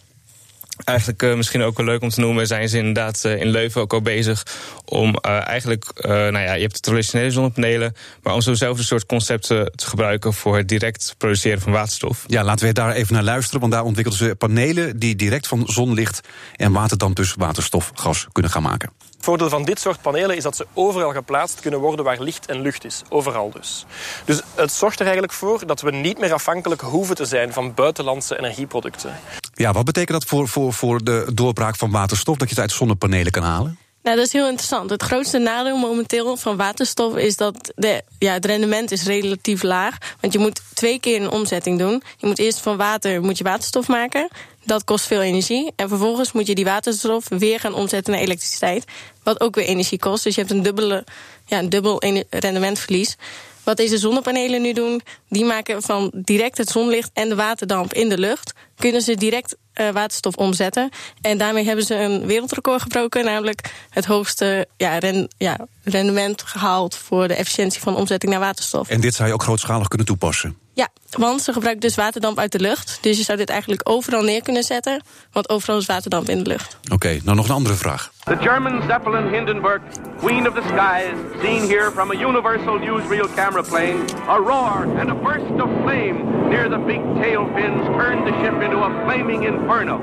Eigenlijk 0.84 1.22
uh, 1.22 1.34
misschien 1.34 1.62
ook 1.62 1.76
wel 1.76 1.86
leuk 1.86 2.02
om 2.02 2.08
te 2.08 2.20
noemen, 2.20 2.46
zijn 2.46 2.68
ze 2.68 2.78
inderdaad 2.78 3.22
uh, 3.26 3.40
in 3.40 3.46
Leuven 3.46 3.80
ook 3.80 3.92
al 3.92 4.02
bezig 4.02 4.46
om 4.84 5.08
uh, 5.08 5.46
eigenlijk, 5.48 5.90
nou 6.02 6.38
ja, 6.38 6.54
je 6.54 6.62
hebt 6.62 6.74
de 6.74 6.80
traditionele 6.80 7.30
zonnepanelen, 7.30 7.94
maar 8.22 8.34
om 8.34 8.40
zo'nzelfde 8.40 8.82
soort 8.82 9.06
concepten 9.06 9.72
te 9.74 9.86
gebruiken 9.86 10.32
voor 10.32 10.56
het 10.56 10.68
direct 10.68 11.14
produceren 11.18 11.60
van 11.60 11.72
waterstof. 11.72 12.24
Ja, 12.26 12.44
laten 12.44 12.66
we 12.66 12.72
daar 12.72 12.92
even 12.92 13.14
naar 13.14 13.22
luisteren, 13.22 13.60
want 13.60 13.72
daar 13.72 13.84
ontwikkelden 13.84 14.26
ze 14.26 14.34
panelen 14.34 14.98
die 14.98 15.16
direct 15.16 15.46
van 15.46 15.66
zonlicht 15.66 16.20
en 16.56 16.72
waterdamp 16.72 17.16
dus 17.16 17.34
waterstofgas 17.34 18.26
kunnen 18.32 18.50
gaan 18.50 18.62
maken. 18.62 18.90
Het 18.98 19.24
voordeel 19.24 19.48
van 19.48 19.64
dit 19.64 19.80
soort 19.80 20.02
panelen 20.02 20.36
is 20.36 20.42
dat 20.42 20.56
ze 20.56 20.66
overal 20.72 21.12
geplaatst 21.12 21.60
kunnen 21.60 21.80
worden 21.80 22.04
waar 22.04 22.20
licht 22.20 22.46
en 22.46 22.60
lucht 22.60 22.84
is. 22.84 23.02
Overal 23.08 23.50
dus. 23.50 23.86
Dus 24.24 24.40
het 24.54 24.72
zorgt 24.72 24.98
er 24.98 25.04
eigenlijk 25.04 25.34
voor 25.34 25.66
dat 25.66 25.80
we 25.80 25.90
niet 25.90 26.18
meer 26.18 26.32
afhankelijk 26.32 26.80
hoeven 26.80 27.14
te 27.14 27.24
zijn 27.24 27.52
van 27.52 27.74
buitenlandse 27.74 28.38
energieproducten. 28.38 29.14
Ja, 29.54 29.72
wat 29.72 29.84
betekent 29.84 30.20
dat 30.20 30.28
voor, 30.28 30.48
voor, 30.48 30.72
voor 30.72 31.04
de 31.04 31.26
doorbraak 31.34 31.76
van 31.76 31.90
waterstof, 31.90 32.36
dat 32.36 32.48
je 32.48 32.54
het 32.54 32.62
uit 32.62 32.72
zonnepanelen 32.72 33.32
kan 33.32 33.42
halen? 33.42 33.78
Nou, 34.04 34.16
dat 34.16 34.26
is 34.26 34.32
heel 34.32 34.48
interessant. 34.48 34.90
Het 34.90 35.02
grootste 35.02 35.38
nadeel 35.38 35.76
momenteel 35.76 36.36
van 36.36 36.56
waterstof 36.56 37.16
is 37.16 37.36
dat 37.36 37.72
de, 37.76 38.02
ja, 38.18 38.32
het 38.32 38.44
rendement 38.44 38.90
is 38.90 39.02
relatief 39.02 39.62
laag. 39.62 39.98
Want 40.20 40.32
je 40.32 40.38
moet 40.38 40.60
twee 40.74 41.00
keer 41.00 41.22
een 41.22 41.30
omzetting 41.30 41.78
doen. 41.78 42.02
Je 42.16 42.26
moet 42.26 42.38
eerst 42.38 42.60
van 42.60 42.76
water 42.76 43.22
moet 43.22 43.38
je 43.38 43.44
waterstof 43.44 43.88
maken. 43.88 44.28
Dat 44.64 44.84
kost 44.84 45.06
veel 45.06 45.22
energie. 45.22 45.72
En 45.76 45.88
vervolgens 45.88 46.32
moet 46.32 46.46
je 46.46 46.54
die 46.54 46.64
waterstof 46.64 47.28
weer 47.28 47.60
gaan 47.60 47.74
omzetten 47.74 48.12
naar 48.12 48.22
elektriciteit. 48.22 48.84
Wat 49.22 49.40
ook 49.40 49.54
weer 49.54 49.66
energie 49.66 49.98
kost. 49.98 50.24
Dus 50.24 50.34
je 50.34 50.40
hebt 50.40 50.52
een, 50.52 50.62
dubbele, 50.62 51.04
ja, 51.44 51.58
een 51.58 51.68
dubbel 51.68 52.02
rendementverlies. 52.30 53.16
Wat 53.64 53.76
deze 53.76 53.98
zonnepanelen 53.98 54.62
nu 54.62 54.72
doen, 54.72 55.00
die 55.28 55.44
maken 55.44 55.82
van 55.82 56.10
direct 56.14 56.58
het 56.58 56.68
zonlicht 56.68 57.10
en 57.12 57.28
de 57.28 57.34
waterdamp 57.34 57.92
in 57.92 58.08
de 58.08 58.18
lucht. 58.18 58.52
Kunnen 58.76 59.02
ze 59.02 59.14
direct 59.14 59.56
uh, 59.74 59.90
waterstof 59.90 60.34
omzetten. 60.34 60.90
En 61.20 61.38
daarmee 61.38 61.64
hebben 61.64 61.84
ze 61.84 61.94
een 61.94 62.26
wereldrecord 62.26 62.82
gebroken, 62.82 63.24
namelijk 63.24 63.72
het 63.90 64.04
hoogste 64.04 64.66
ja, 64.76 64.98
ren, 64.98 65.28
ja, 65.38 65.66
rendement 65.82 66.42
gehaald 66.42 66.96
voor 66.96 67.28
de 67.28 67.34
efficiëntie 67.34 67.80
van 67.80 67.96
omzetting 67.96 68.32
naar 68.32 68.40
waterstof. 68.40 68.88
En 68.88 69.00
dit 69.00 69.14
zou 69.14 69.28
je 69.28 69.34
ook 69.34 69.42
grootschalig 69.42 69.88
kunnen 69.88 70.06
toepassen? 70.06 70.63
Ja, 70.74 70.88
want 71.10 71.42
ze 71.42 71.52
gebruiken 71.52 71.82
dus 71.82 71.94
waterdamp 71.94 72.38
uit 72.38 72.52
de 72.52 72.60
lucht. 72.60 72.98
Dus 73.00 73.18
je 73.18 73.24
zou 73.24 73.38
dit 73.38 73.48
eigenlijk 73.48 73.80
overal 73.84 74.22
neer 74.22 74.42
kunnen 74.42 74.62
zetten, 74.62 75.02
want 75.32 75.48
overal 75.48 75.78
is 75.78 75.86
waterdamp 75.86 76.28
in 76.28 76.42
de 76.42 76.50
lucht. 76.50 76.76
Oké, 76.84 76.94
okay, 76.94 77.20
nou 77.24 77.36
nog 77.36 77.48
een 77.48 77.54
andere 77.54 77.74
vraag. 77.74 78.12
The 78.24 78.36
German 78.40 78.82
Zeppelin 78.88 79.26
Hindenburg, 79.32 79.80
Queen 80.18 80.48
of 80.48 80.54
the 80.54 80.62
Skies, 80.62 81.42
seen 81.42 81.68
here 81.68 81.90
from 81.90 82.10
a 82.10 82.14
Universal 82.14 82.78
Newsreel 82.78 83.28
camera 83.34 83.62
plane. 83.62 84.04
A 84.28 84.36
roar 84.36 84.86
and 84.98 85.10
a 85.10 85.14
burst 85.14 85.62
of 85.62 85.70
flame 85.82 86.48
near 86.48 86.68
the 86.68 86.78
big 86.86 87.00
tail 87.22 87.48
fins 87.54 87.86
turned 87.98 88.26
the 88.26 88.32
ship 88.42 88.62
into 88.62 88.76
a 88.76 88.90
flaming 89.04 89.46
inferno. 89.46 90.00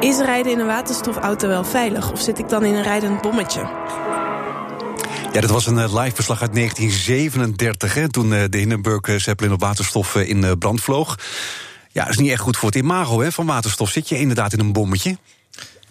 Is 0.00 0.18
rijden 0.18 0.52
in 0.52 0.58
een 0.58 0.66
waterstofauto 0.66 1.48
wel 1.48 1.64
veilig 1.64 2.12
of 2.12 2.20
zit 2.20 2.38
ik 2.38 2.48
dan 2.48 2.64
in 2.64 2.74
een 2.74 2.82
rijdend 2.82 3.20
bommetje? 3.22 3.60
Ja, 5.32 5.40
dat 5.40 5.50
was 5.50 5.66
een 5.66 5.76
uh, 5.76 5.94
live 5.94 6.14
verslag 6.14 6.40
uit 6.40 6.54
1937, 6.54 7.94
hè, 7.94 8.10
toen 8.10 8.32
uh, 8.32 8.44
de 8.48 8.58
Hindenburg 8.58 9.08
uh, 9.08 9.18
Zeppelin 9.18 9.52
op 9.52 9.60
waterstof 9.60 10.14
in 10.14 10.58
brand 10.58 10.80
vloog. 10.80 11.18
Ja, 11.92 12.02
dat 12.02 12.10
is 12.10 12.18
niet 12.18 12.30
echt 12.30 12.40
goed 12.40 12.56
voor 12.56 12.68
het 12.68 12.78
imago 12.78 13.20
hè, 13.20 13.32
van 13.32 13.46
waterstof. 13.46 13.90
Zit 13.90 14.08
je 14.08 14.18
inderdaad 14.18 14.52
in 14.52 14.60
een 14.60 14.72
bommetje? 14.72 15.16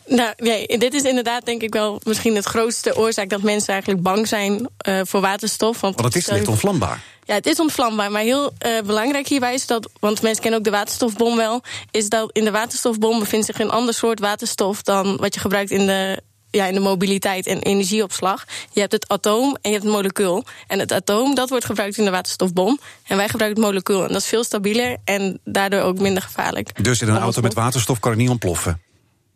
Nou, 0.10 0.34
nee, 0.38 0.78
dit 0.78 0.94
is 0.94 1.04
inderdaad 1.04 1.46
denk 1.46 1.62
ik 1.62 1.74
wel 1.74 2.02
misschien 2.04 2.36
het 2.36 2.46
grootste 2.46 2.98
oorzaak 2.98 3.30
dat 3.30 3.42
mensen 3.42 3.74
eigenlijk 3.74 4.04
bang 4.04 4.28
zijn 4.28 4.70
uh, 4.88 5.02
voor 5.04 5.22
waterstof. 5.22 5.82
Want, 5.82 6.02
want 6.02 6.14
het 6.14 6.24
is 6.24 6.30
licht 6.30 6.48
onvlambaar. 6.48 7.02
Ja, 7.24 7.34
het 7.34 7.46
is 7.46 7.60
ontvlambaar. 7.60 8.12
Maar 8.12 8.22
heel 8.22 8.52
uh, 8.66 8.82
belangrijk 8.86 9.28
hierbij 9.28 9.54
is 9.54 9.66
dat, 9.66 9.90
want 10.00 10.22
mensen 10.22 10.42
kennen 10.42 10.60
ook 10.60 10.66
de 10.66 10.72
waterstofbom 10.72 11.36
wel, 11.36 11.62
is 11.92 12.10
dat 12.10 12.30
in 12.32 12.44
de 12.44 12.52
waterstofbom 12.52 13.20
bevindt 13.20 13.46
zich 13.46 13.60
een 13.60 13.70
ander 13.70 13.94
soort 13.94 14.20
waterstof 14.20 14.82
dan 14.82 15.18
wat 15.18 15.34
je 15.34 15.40
gebruikt 15.40 15.72
in 15.72 15.86
de 15.86 16.22
ja, 16.52 16.66
in 16.66 16.74
de 16.74 16.80
mobiliteit 16.80 17.48
en 17.48 17.60
energieopslag. 17.60 18.46
Je 18.72 18.80
hebt 18.80 18.92
het 18.92 19.08
atoom 19.08 19.58
en 19.62 19.70
je 19.70 19.70
hebt 19.70 19.84
het 19.84 19.94
molecuul. 19.94 20.44
En 20.68 20.80
het 20.80 20.92
atoom, 20.92 21.36
dat 21.36 21.50
wordt 21.50 21.66
gebruikt 21.66 21.98
in 21.98 22.06
de 22.06 22.12
waterstofbom. 22.12 22.80
En 23.08 23.18
wij 23.18 23.30
gebruiken 23.30 23.62
het 23.62 23.72
molecuul. 23.72 24.02
En 24.02 24.14
dat 24.14 24.22
is 24.22 24.28
veel 24.28 24.44
stabieler 24.44 24.98
en 25.04 25.40
daardoor 25.44 25.82
ook 25.82 26.00
minder 26.00 26.24
gevaarlijk. 26.24 26.84
Dus 26.84 27.02
in 27.02 27.10
een 27.10 27.18
auto 27.18 27.42
met 27.42 27.54
waterstof 27.54 28.00
kan 28.00 28.12
het 28.12 28.20
niet 28.20 28.30
ontploffen? 28.30 28.82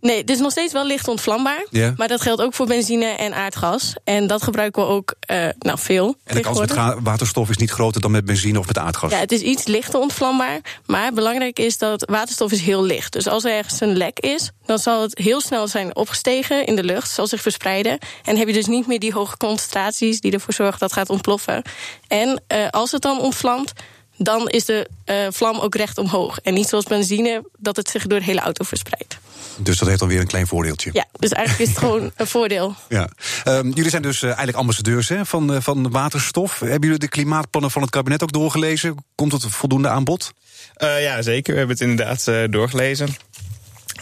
Nee, 0.03 0.17
het 0.17 0.29
is 0.29 0.39
nog 0.39 0.51
steeds 0.51 0.73
wel 0.73 0.85
licht 0.85 1.07
ontvlambaar. 1.07 1.65
Ja. 1.69 1.93
Maar 1.97 2.07
dat 2.07 2.21
geldt 2.21 2.41
ook 2.41 2.53
voor 2.53 2.65
benzine 2.65 3.05
en 3.05 3.33
aardgas. 3.33 3.93
En 4.03 4.27
dat 4.27 4.43
gebruiken 4.43 4.81
we 4.81 4.87
ook 4.87 5.13
uh, 5.31 5.47
nou, 5.59 5.79
veel. 5.79 6.15
En 6.23 6.35
de 6.35 6.41
kans 6.41 6.59
met 6.59 6.73
waterstof 7.03 7.49
is 7.49 7.57
niet 7.57 7.71
groter 7.71 8.01
dan 8.01 8.11
met 8.11 8.25
benzine 8.25 8.59
of 8.59 8.67
met 8.67 8.77
aardgas? 8.77 9.11
Ja, 9.11 9.17
het 9.17 9.31
is 9.31 9.41
iets 9.41 9.65
lichter 9.65 9.99
ontvlambaar. 9.99 10.59
Maar 10.85 11.13
belangrijk 11.13 11.59
is 11.59 11.77
dat 11.77 12.09
waterstof 12.09 12.51
is 12.51 12.61
heel 12.61 12.83
licht. 12.83 13.13
Dus 13.13 13.27
als 13.27 13.43
er 13.43 13.51
ergens 13.51 13.79
een 13.79 13.97
lek 13.97 14.19
is, 14.19 14.51
dan 14.65 14.79
zal 14.79 15.01
het 15.01 15.17
heel 15.17 15.41
snel 15.41 15.67
zijn 15.67 15.95
opgestegen 15.95 16.65
in 16.65 16.75
de 16.75 16.83
lucht. 16.83 17.11
Zal 17.11 17.27
zich 17.27 17.41
verspreiden. 17.41 17.97
En 18.23 18.37
heb 18.37 18.47
je 18.47 18.53
dus 18.53 18.67
niet 18.67 18.87
meer 18.87 18.99
die 18.99 19.13
hoge 19.13 19.37
concentraties 19.37 20.19
die 20.19 20.31
ervoor 20.31 20.53
zorgen 20.53 20.79
dat 20.79 20.89
het 20.89 20.99
gaat 20.99 21.09
ontploffen. 21.09 21.61
En 22.07 22.43
uh, 22.53 22.69
als 22.69 22.91
het 22.91 23.01
dan 23.01 23.19
ontvlamt, 23.19 23.73
dan 24.17 24.49
is 24.49 24.65
de 24.65 24.89
uh, 25.05 25.15
vlam 25.29 25.59
ook 25.59 25.75
recht 25.75 25.97
omhoog. 25.97 26.39
En 26.39 26.53
niet 26.53 26.67
zoals 26.67 26.85
benzine, 26.85 27.43
dat 27.57 27.75
het 27.75 27.89
zich 27.89 28.07
door 28.07 28.19
de 28.19 28.25
hele 28.25 28.39
auto 28.39 28.63
verspreidt. 28.63 29.17
Dus 29.57 29.77
dat 29.77 29.87
heeft 29.87 29.99
dan 29.99 30.07
weer 30.07 30.19
een 30.19 30.27
klein 30.27 30.47
voordeeltje. 30.47 30.89
Ja, 30.93 31.05
dus 31.11 31.31
eigenlijk 31.31 31.69
is 31.69 31.75
het 31.75 31.83
gewoon 31.85 32.11
een 32.15 32.27
voordeel. 32.27 32.75
Ja. 32.89 33.09
Um, 33.45 33.71
jullie 33.73 33.89
zijn 33.89 34.01
dus 34.01 34.17
uh, 34.17 34.27
eigenlijk 34.27 34.57
ambassadeurs 34.57 35.09
hè, 35.09 35.25
van, 35.25 35.53
uh, 35.53 35.57
van 35.61 35.91
waterstof. 35.91 36.59
Hebben 36.59 36.81
jullie 36.81 36.97
de 36.97 37.07
klimaatplannen 37.07 37.71
van 37.71 37.81
het 37.81 37.91
kabinet 37.91 38.23
ook 38.23 38.31
doorgelezen? 38.31 38.95
Komt 39.15 39.31
het 39.31 39.45
voldoende 39.45 39.89
aan 39.89 40.03
bod? 40.03 40.33
ja, 40.77 41.21
zeker. 41.21 41.51
We 41.51 41.57
hebben 41.57 41.77
het 41.77 41.87
inderdaad 41.87 42.51
doorgelezen. 42.51 43.07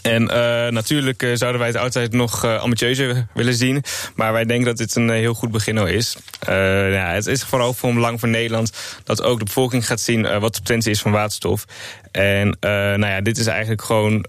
En 0.01 0.22
uh, 0.22 0.67
natuurlijk 0.67 1.24
uh, 1.24 1.36
zouden 1.36 1.60
wij 1.60 1.70
het 1.70 1.77
altijd 1.77 2.12
nog 2.12 2.46
uh, 2.46 2.60
ambitieuzer 2.60 3.27
willen 3.34 3.53
zien. 3.53 3.84
Maar 4.15 4.34
wij 4.34 4.46
denken 4.46 4.65
dat 4.65 4.77
dit 4.77 4.96
een 4.96 5.10
heel 5.10 5.34
goed 5.34 5.51
begin 5.51 5.77
al 5.77 5.86
is. 5.86 6.17
ja, 6.46 7.12
het 7.12 7.27
is 7.27 7.43
vooral 7.43 7.74
van 7.74 7.93
belang 7.93 8.20
voor 8.20 8.29
Nederland 8.29 8.72
dat 9.03 9.22
ook 9.22 9.39
de 9.39 9.46
bevolking 9.46 9.86
gaat 9.88 10.00
zien 10.00 10.39
wat 10.39 10.55
de 10.55 10.62
potentie 10.62 10.91
is 10.91 11.01
van 11.01 11.12
waterstof. 11.12 11.65
En 12.12 12.58
nou 12.60 13.05
ja, 13.05 13.22
dit 13.22 13.38
is 13.38 13.48
eigenlijk 13.48 13.81
gewoon. 13.81 14.25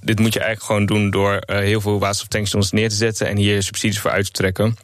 dit 0.00 0.18
moet 0.18 0.32
je 0.32 0.40
eigenlijk 0.40 0.62
gewoon 0.62 0.86
doen 0.86 1.10
door 1.10 1.42
heel 1.46 1.80
veel 1.80 1.98
waterstoftankstations 1.98 2.70
neer 2.70 2.88
te 2.88 2.94
zetten 2.94 3.28
en 3.28 3.36
hier 3.36 3.62
subsidies 3.62 4.00
voor 4.00 4.10
uit 4.10 4.24
te 4.24 4.32
trekken. 4.32 4.76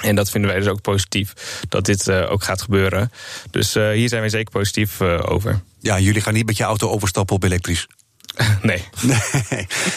En 0.00 0.14
dat 0.14 0.30
vinden 0.30 0.50
wij 0.50 0.58
dus 0.60 0.68
ook 0.68 0.80
positief, 0.80 1.32
dat 1.68 1.84
dit 1.84 2.10
ook 2.10 2.42
gaat 2.42 2.62
gebeuren. 2.62 3.12
Dus 3.50 3.74
hier 3.74 4.08
zijn 4.08 4.20
wij 4.20 4.30
zeker 4.30 4.50
positief 4.50 5.00
over. 5.00 5.60
Ja, 5.80 5.98
jullie 5.98 6.20
gaan 6.20 6.34
niet 6.34 6.46
met 6.46 6.56
je 6.56 6.64
auto 6.64 6.88
overstappen 6.88 7.34
op 7.36 7.42
elektrisch? 7.42 7.86
Nee. 8.62 8.84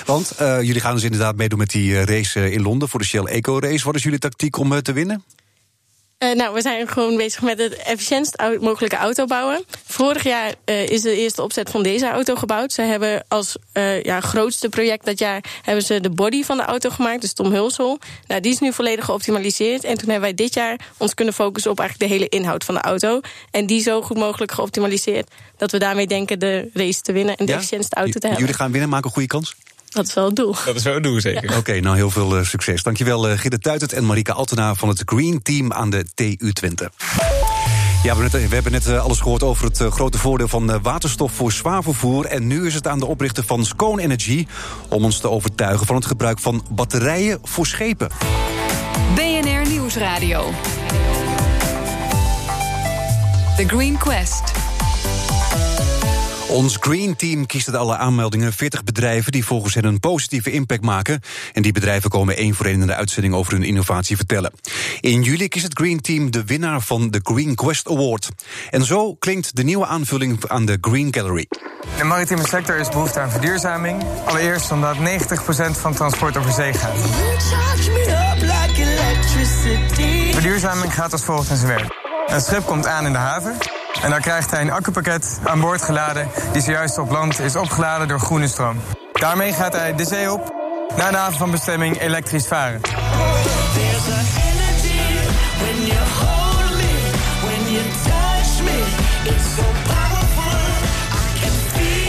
Want 0.06 0.34
uh, 0.42 0.62
jullie 0.62 0.82
gaan 0.82 0.94
dus 0.94 1.04
inderdaad 1.04 1.36
meedoen 1.36 1.60
met 1.60 1.70
die 1.70 2.06
race 2.06 2.52
in 2.52 2.62
Londen 2.62 2.90
voor 2.90 3.00
de 3.00 3.06
Shell 3.06 3.24
Eco 3.24 3.60
Race. 3.60 3.86
Wat 3.86 3.96
is 3.96 4.04
jullie 4.04 4.20
tactiek 4.20 4.58
om 4.58 4.82
te 4.82 4.94
winnen? 4.94 5.24
Uh, 6.24 6.32
nou, 6.32 6.53
we 6.53 6.62
zijn 6.62 6.88
gewoon 6.88 7.18
bezig 7.18 7.42
met 7.42 7.60
het 7.60 7.75
efficiëntst 7.75 8.44
mogelijke 8.60 8.96
auto 8.96 9.25
bouwen. 9.25 9.63
Vorig 9.86 10.24
jaar 10.24 10.53
uh, 10.65 10.89
is 10.89 11.01
de 11.01 11.15
eerste 11.15 11.42
opzet 11.42 11.70
van 11.70 11.84
deze 11.84 12.10
auto 12.10 12.36
gebouwd. 12.36 12.74
Ze 12.74 12.82
hebben 12.82 13.25
als 13.27 13.56
uh, 13.74 14.03
ja, 14.03 14.20
grootste 14.22 14.70
project 14.70 15.06
dat 15.06 15.20
jaar 15.20 15.44
hebben 15.62 15.84
ze 15.84 16.00
de 16.00 16.10
body 16.10 16.44
van 16.44 16.58
de 16.58 16.63
auto 16.63 16.89
gemaakt, 16.89 17.22
dus 17.22 17.34
Tom 17.34 17.51
Hulsel. 17.51 18.00
Nou, 18.27 18.42
die 18.42 18.51
is 18.51 18.60
nu 18.60 18.74
volledig 18.74 19.06
geoptimaliseerd. 19.06 19.84
En 19.84 19.98
toen 19.98 20.10
hebben 20.10 20.22
wij 20.22 20.34
dit 20.34 20.53
jaar 20.53 20.80
ons 20.98 21.13
kunnen 21.13 21.34
focussen 21.34 21.72
op 21.72 21.80
eigenlijk 21.80 22.10
de 22.10 22.18
hele 22.18 22.30
inhoud 22.30 22.63
van 22.63 22.75
de 22.75 22.82
auto. 22.82 23.20
En 23.51 23.65
die 23.65 23.82
zo 23.82 24.01
goed 24.01 24.18
mogelijk 24.18 24.51
geoptimaliseerd 24.51 25.32
dat 25.58 25.72
we 25.72 25.77
daarmee 25.77 26.08
denken 26.08 26.39
de 26.39 26.70
race 26.74 27.01
te 27.01 27.12
winnen 27.12 27.36
en 27.36 27.46
de 27.46 27.51
ja? 27.51 27.58
efficiëntste 27.58 27.96
auto 27.96 28.12
te 28.12 28.27
hebben. 28.27 28.39
Jullie 28.39 28.56
gaan 28.56 28.72
winnen, 28.72 28.89
maken 28.89 29.06
een 29.06 29.13
goede 29.13 29.27
kans? 29.27 29.56
Dat 29.94 30.08
is 30.08 30.14
wel 30.14 30.26
het 30.26 30.36
doel. 30.36 30.56
Dat 30.66 30.76
is 30.76 30.84
wel 30.84 30.94
het 30.94 31.04
doel, 31.04 31.22
zeker. 31.22 31.44
Ja. 31.44 31.50
Oké, 31.50 31.58
okay, 31.58 31.80
nou 31.80 31.96
heel 31.96 32.10
veel 32.10 32.38
uh, 32.38 32.46
succes. 32.46 32.84
Dankjewel 32.84 33.30
uh, 33.30 33.38
Gidde 33.38 33.60
Tuitert 33.60 33.94
en 33.94 34.06
Marika 34.06 34.34
Altena 34.34 34.76
van 34.76 34.90
het 34.90 35.02
Green 35.06 35.42
Team 35.42 35.74
aan 35.74 35.90
de 35.90 36.06
TU 36.14 36.54
Twente. 36.54 36.92
Ja, 38.04 38.16
we, 38.16 38.38
hebben 38.50 38.72
net 38.72 38.88
alles 38.88 39.20
gehoord 39.20 39.44
over 39.44 39.66
het 39.66 39.78
grote 39.78 40.18
voordeel 40.18 40.48
van 40.48 40.82
waterstof 40.82 41.32
voor 41.32 41.52
zwavelvoer. 41.52 42.26
En 42.26 42.48
nu 42.48 42.66
is 42.66 42.74
het 42.74 42.88
aan 42.88 43.00
de 43.00 43.06
oprichter 43.06 43.44
van 43.44 43.66
Scone 43.66 44.02
Energy 44.02 44.48
om 44.90 45.04
ons 45.04 45.20
te 45.20 45.30
overtuigen 45.30 45.86
van 45.86 45.96
het 45.96 46.06
gebruik 46.06 46.40
van 46.40 46.66
batterijen 46.70 47.40
voor 47.44 47.68
schepen. 47.68 48.10
BNR 49.16 49.70
Nieuwsradio. 49.70 50.52
The 53.58 53.68
Green 53.68 53.98
Quest. 53.98 54.73
Ons 56.53 56.77
Green 56.79 57.15
Team 57.15 57.45
kiest 57.45 57.67
uit 57.67 57.77
alle 57.77 57.98
aanmeldingen 57.98 58.53
40 58.53 58.83
bedrijven 58.83 59.31
die 59.31 59.45
volgens 59.45 59.74
hen 59.74 59.86
een 59.86 60.00
positieve 60.00 60.51
impact 60.51 60.81
maken. 60.81 61.19
En 61.53 61.62
die 61.62 61.72
bedrijven 61.72 62.10
komen 62.10 62.38
één 62.38 62.53
voor 62.55 62.65
één 62.65 62.81
in 62.81 62.88
de 62.88 62.95
uitzending 62.95 63.33
over 63.33 63.53
hun 63.53 63.63
innovatie 63.63 64.15
vertellen. 64.15 64.53
In 65.00 65.22
juli 65.22 65.48
kiest 65.48 65.65
het 65.65 65.77
Green 65.77 66.01
Team 66.01 66.31
de 66.31 66.43
winnaar 66.45 66.81
van 66.81 67.10
de 67.10 67.19
Green 67.24 67.55
Quest 67.55 67.89
Award. 67.89 68.29
En 68.69 68.86
zo 68.86 69.13
klinkt 69.13 69.55
de 69.55 69.63
nieuwe 69.63 69.86
aanvulling 69.86 70.48
aan 70.48 70.65
de 70.65 70.77
Green 70.81 71.13
Gallery. 71.13 71.48
De 71.98 72.03
maritieme 72.03 72.48
sector 72.48 72.75
is 72.79 72.89
behoefte 72.89 73.19
aan 73.19 73.31
verduurzaming. 73.31 74.03
Allereerst 74.25 74.72
omdat 74.72 74.95
90% 74.98 75.00
van 75.72 75.93
transport 75.93 76.38
over 76.38 76.51
zee 76.51 76.74
gaat. 76.74 76.98
Verduurzaming 80.31 80.93
gaat 80.93 81.12
als 81.12 81.24
volgt 81.24 81.50
in 81.50 81.57
zijn 81.57 81.67
werk. 81.67 81.93
Een 82.27 82.41
schip 82.41 82.65
komt 82.65 82.88
aan 82.88 83.05
in 83.05 83.12
de 83.12 83.17
haven. 83.17 83.57
En 84.03 84.10
dan 84.10 84.22
krijgt 84.22 84.51
hij 84.51 84.62
een 84.62 84.72
accupakket 84.72 85.39
aan 85.43 85.60
boord 85.60 85.81
geladen... 85.81 86.27
die 86.51 86.62
zojuist 86.62 86.98
op 86.98 87.12
land 87.12 87.39
is 87.39 87.55
opgeladen 87.55 88.07
door 88.07 88.19
groene 88.19 88.48
stroom. 88.48 88.77
Daarmee 89.13 89.53
gaat 89.53 89.74
hij 89.74 89.95
de 89.95 90.05
zee 90.05 90.31
op, 90.31 90.53
naar 90.95 91.12
de 91.12 91.17
haven 91.17 91.38
van 91.38 91.51
bestemming 91.51 92.00
elektrisch 92.00 92.48
varen. 92.48 92.81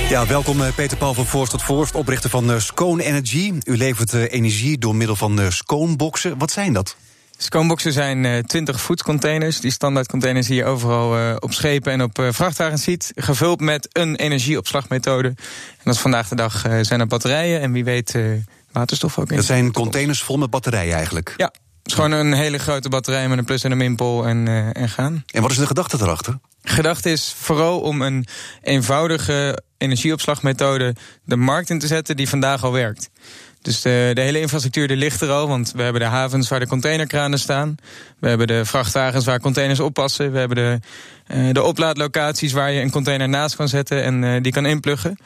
Ja, 0.08 0.26
welkom 0.26 0.60
Peter 0.74 0.96
Paul 0.96 1.14
van 1.14 1.26
Voorst 1.26 1.50
tot 1.50 1.62
Voorst, 1.62 1.94
oprichter 1.94 2.30
van 2.30 2.60
Scone 2.60 3.04
Energy. 3.04 3.52
U 3.64 3.76
levert 3.76 4.12
energie 4.12 4.78
door 4.78 4.94
middel 4.94 5.16
van 5.16 5.40
Scone-boxen. 5.48 6.38
Wat 6.38 6.50
zijn 6.50 6.72
dat? 6.72 6.96
Scomeboxen 7.37 7.93
zijn 7.93 8.25
uh, 8.25 8.38
20 8.38 8.81
voedcontainers. 8.81 9.61
Die 9.61 9.71
standaard 9.71 10.09
containers 10.09 10.47
die 10.47 10.57
je 10.57 10.64
overal 10.64 11.19
uh, 11.19 11.37
op 11.38 11.53
schepen 11.53 11.93
en 11.93 12.03
op 12.03 12.19
uh, 12.19 12.29
vrachtwagens 12.31 12.83
ziet. 12.83 13.12
Gevuld 13.14 13.61
met 13.61 13.88
een 13.93 14.17
energieopslagmethode. 14.17 15.29
En 15.29 15.85
dat 15.85 15.95
is 15.95 16.00
vandaag 16.00 16.29
de 16.29 16.37
dag 16.37 16.64
zijn 16.81 17.00
er 17.00 17.07
batterijen 17.07 17.61
en 17.61 17.73
wie 17.73 17.85
weet 17.85 18.19
waterstof 18.73 19.19
ook 19.19 19.31
in. 19.31 19.37
Dat 19.37 19.45
zijn 19.45 19.73
containers 19.73 20.23
vol 20.23 20.37
met 20.37 20.50
batterijen 20.50 20.95
eigenlijk? 20.95 21.35
Ja, 21.37 21.47
het 21.47 21.93
is 21.93 21.95
gewoon 21.95 22.12
een 22.12 22.33
hele 22.33 22.59
grote 22.59 22.88
batterij 22.88 23.29
met 23.29 23.38
een 23.38 23.45
plus- 23.45 23.64
en 23.64 23.71
een 23.71 23.76
minpol 23.76 24.26
en, 24.26 24.49
en 24.75 24.88
gaan. 24.88 25.25
En 25.26 25.43
wat 25.43 25.50
is 25.50 25.57
de 25.57 25.67
gedachte 25.67 25.97
erachter? 26.00 26.38
Gedachte 26.62 27.11
is 27.11 27.35
vooral 27.38 27.81
om 27.81 28.03
een 28.03 28.26
eenvoudige 28.62 29.62
energieopslagmethode 29.79 30.95
de 31.25 31.37
markt 31.37 31.71
in 31.71 31.79
te 31.79 31.87
zetten 31.87 32.17
die 32.17 32.29
vandaag 32.29 32.64
al 32.64 32.73
werkt. 32.73 33.11
Dus 33.64 33.83
de, 33.83 34.11
de, 34.14 34.21
hele 34.21 34.40
infrastructuur 34.40 34.88
die 34.88 34.97
ligt 34.97 35.21
er 35.21 35.30
al. 35.30 35.49
Want 35.49 35.73
we 35.76 35.83
hebben 35.83 36.00
de 36.00 36.06
havens 36.06 36.49
waar 36.49 36.61
de 36.61 36.66
containerkranen 36.66 37.38
staan. 37.38 37.75
We 38.18 38.28
hebben 38.28 38.47
de 38.47 38.64
vrachtwagens 38.64 39.25
waar 39.25 39.40
containers 39.40 39.80
oppassen. 39.80 40.33
We 40.33 40.38
hebben 40.38 40.56
de, 40.56 40.80
uh, 41.35 41.52
de 41.52 41.62
oplaadlocaties 41.62 42.52
waar 42.52 42.73
je 42.73 42.80
een 42.80 42.90
container 42.90 43.28
naast 43.28 43.56
kan 43.56 43.68
zetten 43.68 44.02
en 44.02 44.23
uh, 44.23 44.42
die 44.42 44.52
kan 44.52 44.66
inpluggen. 44.66 45.16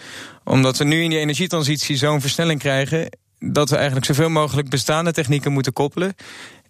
Omdat 0.45 0.77
we 0.77 0.85
nu 0.85 1.03
in 1.03 1.11
die 1.11 1.19
energietransitie 1.19 1.97
zo'n 1.97 2.21
versnelling 2.21 2.61
krijgen. 2.61 3.09
dat 3.39 3.71
we 3.71 3.77
eigenlijk 3.77 4.07
zoveel 4.07 4.29
mogelijk 4.29 4.69
bestaande 4.69 5.13
technieken 5.13 5.53
moeten 5.53 5.73
koppelen. 5.73 6.15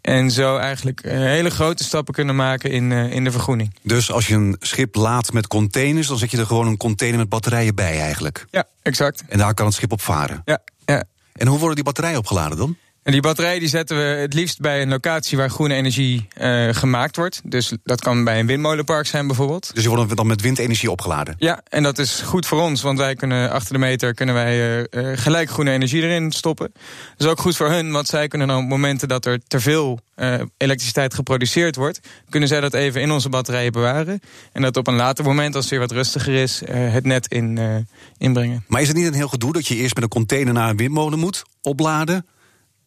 En 0.01 0.31
zo 0.31 0.57
eigenlijk 0.57 1.05
uh, 1.05 1.13
hele 1.13 1.51
grote 1.51 1.85
stappen 1.85 2.15
kunnen 2.15 2.37
maken 2.37 2.71
in, 2.71 2.93
in 2.93 3.25
de 3.25 3.31
vergroening. 3.31 3.75
Dus 3.83 4.13
als 4.13 4.27
je 4.27 4.35
een 4.35 4.57
schip 4.61 4.95
laat 4.95 5.33
met 5.33 5.47
containers, 5.47 6.07
dan 6.07 6.19
zet 6.19 6.31
je 6.31 6.39
er 6.39 6.47
gewoon 6.47 6.67
een 6.67 6.77
container 6.77 7.19
met 7.19 7.29
batterijen 7.29 7.75
bij 7.75 8.01
eigenlijk? 8.01 8.47
Ja, 8.51 8.65
exact. 8.83 9.25
En 9.29 9.39
daar 9.39 9.55
kan 9.55 9.67
het 9.67 9.75
schip 9.75 9.93
op 9.93 10.01
varen? 10.01 10.43
Ja, 10.45 10.59
ja. 10.85 11.05
En 11.39 11.47
hoe 11.47 11.59
worden 11.59 11.75
die 11.75 11.85
batterijen 11.85 12.19
opgeladen 12.19 12.59
dan? 12.59 12.77
En 13.09 13.15
die 13.15 13.23
batterij 13.23 13.59
die 13.59 13.69
zetten 13.69 13.97
we 13.97 14.03
het 14.03 14.35
liefst 14.35 14.61
bij 14.61 14.83
een 14.83 14.89
locatie 14.89 15.37
waar 15.37 15.51
groene 15.51 15.75
energie 15.75 16.29
uh, 16.41 16.69
gemaakt 16.73 17.17
wordt. 17.17 17.41
Dus 17.45 17.73
dat 17.85 18.01
kan 18.01 18.25
bij 18.25 18.41
een 18.41 18.47
windmolenpark 18.47 19.07
zijn 19.07 19.27
bijvoorbeeld. 19.27 19.71
Dus 19.75 19.83
die 19.83 19.93
worden 19.93 20.17
dan 20.17 20.27
met 20.27 20.41
windenergie 20.41 20.91
opgeladen? 20.91 21.35
Ja, 21.39 21.61
en 21.69 21.83
dat 21.83 21.99
is 21.99 22.21
goed 22.21 22.47
voor 22.47 22.61
ons, 22.61 22.83
want 22.83 22.99
wij 22.99 23.15
kunnen 23.15 23.51
achter 23.51 23.73
de 23.73 23.79
meter 23.79 24.15
kunnen 24.15 24.35
wij 24.35 24.79
uh, 24.91 25.11
gelijk 25.15 25.51
groene 25.51 25.71
energie 25.71 26.03
erin 26.03 26.33
stoppen. 26.33 26.71
Dat 26.73 27.27
is 27.27 27.27
ook 27.27 27.41
goed 27.41 27.57
voor 27.57 27.71
hun, 27.71 27.93
want 27.93 28.07
zij 28.07 28.29
kunnen 28.29 28.49
dan 28.49 28.63
op 28.63 28.69
momenten 28.69 29.09
dat 29.09 29.25
er 29.25 29.41
te 29.47 29.61
veel 29.61 30.01
uh, 30.17 30.35
elektriciteit 30.57 31.15
geproduceerd 31.15 31.77
wordt, 31.77 32.01
kunnen 32.29 32.49
zij 32.49 32.61
dat 32.61 32.75
even 32.75 33.01
in 33.01 33.11
onze 33.11 33.29
batterijen 33.29 33.73
bewaren. 33.73 34.21
En 34.53 34.63
dat 34.63 34.77
op 34.77 34.87
een 34.87 34.97
later 34.97 35.25
moment, 35.25 35.55
als 35.55 35.65
het 35.65 35.73
weer 35.73 35.81
wat 35.81 35.93
rustiger 35.93 36.35
is, 36.35 36.63
het 36.71 37.05
net 37.05 37.27
in, 37.27 37.87
inbrengen. 38.19 38.65
Maar 38.67 38.81
is 38.81 38.89
het 38.89 38.97
niet 38.97 39.07
een 39.07 39.15
heel 39.15 39.29
gedoe 39.29 39.53
dat 39.53 39.67
je 39.67 39.77
eerst 39.77 39.95
met 39.95 40.03
een 40.03 40.11
container 40.11 40.53
naar 40.53 40.71
een 40.71 40.77
windmolen 40.77 41.19
moet, 41.19 41.43
opladen? 41.63 42.27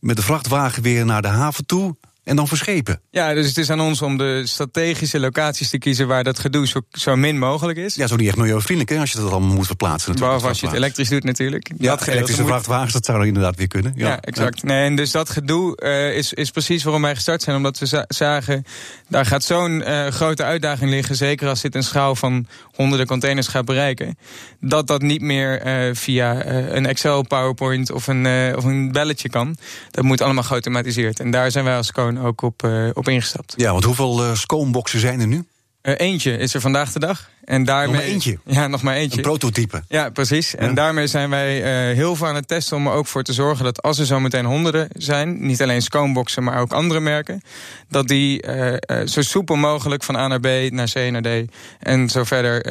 Met 0.02 0.16
de 0.16 0.22
vrachtwagen 0.22 0.84
weer 0.84 1.06
naar 1.06 1.22
de 1.22 1.28
haven 1.28 1.66
toe. 1.66 1.96
En 2.24 2.36
dan 2.36 2.48
verschepen. 2.48 3.02
Ja, 3.12 3.34
dus 3.34 3.48
het 3.48 3.58
is 3.58 3.70
aan 3.70 3.82
ons 3.82 4.02
om 4.02 4.18
de 4.18 4.42
strategische 4.46 5.20
locaties 5.20 5.70
te 5.70 5.78
kiezen 5.78 6.08
waar 6.08 6.24
dat 6.24 6.40
gedoe 6.40 6.68
zo, 6.68 6.80
zo 6.92 7.16
min 7.16 7.40
mogelijk 7.40 7.78
is. 7.78 7.96
Ja, 7.96 8.08
zo 8.08 8.16
niet 8.16 8.28
echt 8.28 8.38
milieuvriendelijk 8.38 8.90
hè, 8.90 9.00
als 9.00 9.12
je 9.12 9.18
dat 9.18 9.32
allemaal 9.32 9.56
moet 9.56 9.66
verplaatsen. 9.66 10.16
Behalve 10.16 10.48
als 10.48 10.60
je 10.60 10.66
het 10.66 10.76
elektrisch 10.76 11.10
doet 11.10 11.24
natuurlijk. 11.24 11.72
Ja, 11.78 11.96
dat 11.96 12.08
elektrische 12.08 12.46
vrachtwagens, 12.46 12.94
dat 12.94 13.06
zou 13.06 13.28
inderdaad 13.28 13.56
weer 13.56 13.68
kunnen. 13.68 13.94
Ja, 13.96 14.22
exact. 14.22 14.64
Nee, 14.64 14.86
en 14.86 14.96
dus 14.96 15.12
dat 15.12 15.30
gedoe 15.30 15.78
uh, 15.84 16.18
is, 16.18 16.34
is 16.34 16.52
precies 16.52 16.84
waarom 16.84 17.02
wij 17.02 17.16
gestart 17.16 17.42
zijn. 17.42 17.56
Omdat 17.56 17.80
we 17.80 18.06
zagen, 18.08 18.66
daar 19.08 19.26
gaat 19.26 19.44
zo'n 19.44 19.84
uh, 19.88 20.08
grote 20.08 20.44
uitdaging 20.44 20.90
liggen. 20.90 21.16
Zeker 21.16 21.48
als 21.48 21.62
dit 21.62 21.76
een 21.76 21.84
schaal 21.84 22.16
van 22.16 22.48
honderden 22.76 23.08
containers 23.08 23.48
gaat 23.48 23.66
bereiken. 23.66 24.18
Dat 24.60 24.88
dat 24.88 25.02
niet 25.02 25.22
meer 25.22 25.66
uh, 25.66 25.96
via 25.96 26.46
een 26.46 26.86
Excel, 26.86 27.22
PowerPoint 27.22 27.92
of 27.92 28.08
een, 28.08 28.56
of 28.56 28.64
een 28.64 28.92
belletje 28.92 29.30
kan. 29.30 29.58
Dat 29.92 30.04
moet 30.04 30.22
allemaal 30.22 30.44
geautomatiseerd. 30.44 31.20
En 31.20 31.32
daar 31.32 31.52
zijn 31.52 31.66
wij 31.66 31.76
als 31.76 31.92
Ook 32.18 32.42
op, 32.42 32.70
op 32.94 33.08
ingestapt. 33.08 33.54
Ja, 33.58 33.72
want 33.72 33.84
hoeveel 33.84 34.26
uh, 34.26 34.34
scoomboxen 34.34 35.00
zijn 35.00 35.20
er 35.20 35.28
nu? 35.28 35.46
Uh, 35.84 35.94
eentje 35.98 36.38
is 36.38 36.54
er 36.54 36.62
vandaag 36.62 36.92
de 36.92 37.00
dag. 37.00 37.30
En 37.46 37.64
daarmee, 37.64 37.88
nog 37.88 37.96
maar 37.96 38.12
eentje? 38.12 38.40
Ja, 38.58 38.68
nog 38.68 38.82
maar 38.82 38.96
eentje. 38.96 39.18
Een 39.18 39.24
prototype? 39.24 39.84
Ja, 39.88 40.10
precies. 40.10 40.52
Ja. 40.52 40.58
En 40.58 40.74
daarmee 40.74 41.08
zijn 41.08 41.30
wij 41.30 41.58
uh, 41.58 41.96
heel 41.96 42.16
veel 42.16 42.28
aan 42.28 42.36
het 42.36 42.48
testen 42.48 42.78
om 42.78 42.88
er 42.88 42.94
ook 42.94 43.08
voor 43.08 43.24
te 43.24 43.34
zorgen... 43.34 43.64
dat 43.64 43.82
als 43.82 44.00
er 44.00 44.06
zo 44.06 44.20
meteen 44.20 44.46
honderden 44.46 44.88
zijn, 44.94 45.46
niet 45.46 45.62
alleen 45.62 45.82
Scoomboxen... 45.82 46.44
maar 46.44 46.60
ook 46.60 46.72
andere 46.72 47.00
merken, 47.00 47.42
dat 47.90 48.08
die 48.08 48.48
uh, 48.48 48.76
zo 49.06 49.22
soepel 49.22 49.56
mogelijk... 49.56 50.04
van 50.04 50.16
A 50.16 50.28
naar 50.28 50.40
B, 50.40 50.72
naar 50.72 50.90
C, 50.94 51.12
naar 51.12 51.22
D 51.22 51.52
en 51.80 52.10
zo 52.10 52.24
verder 52.24 52.68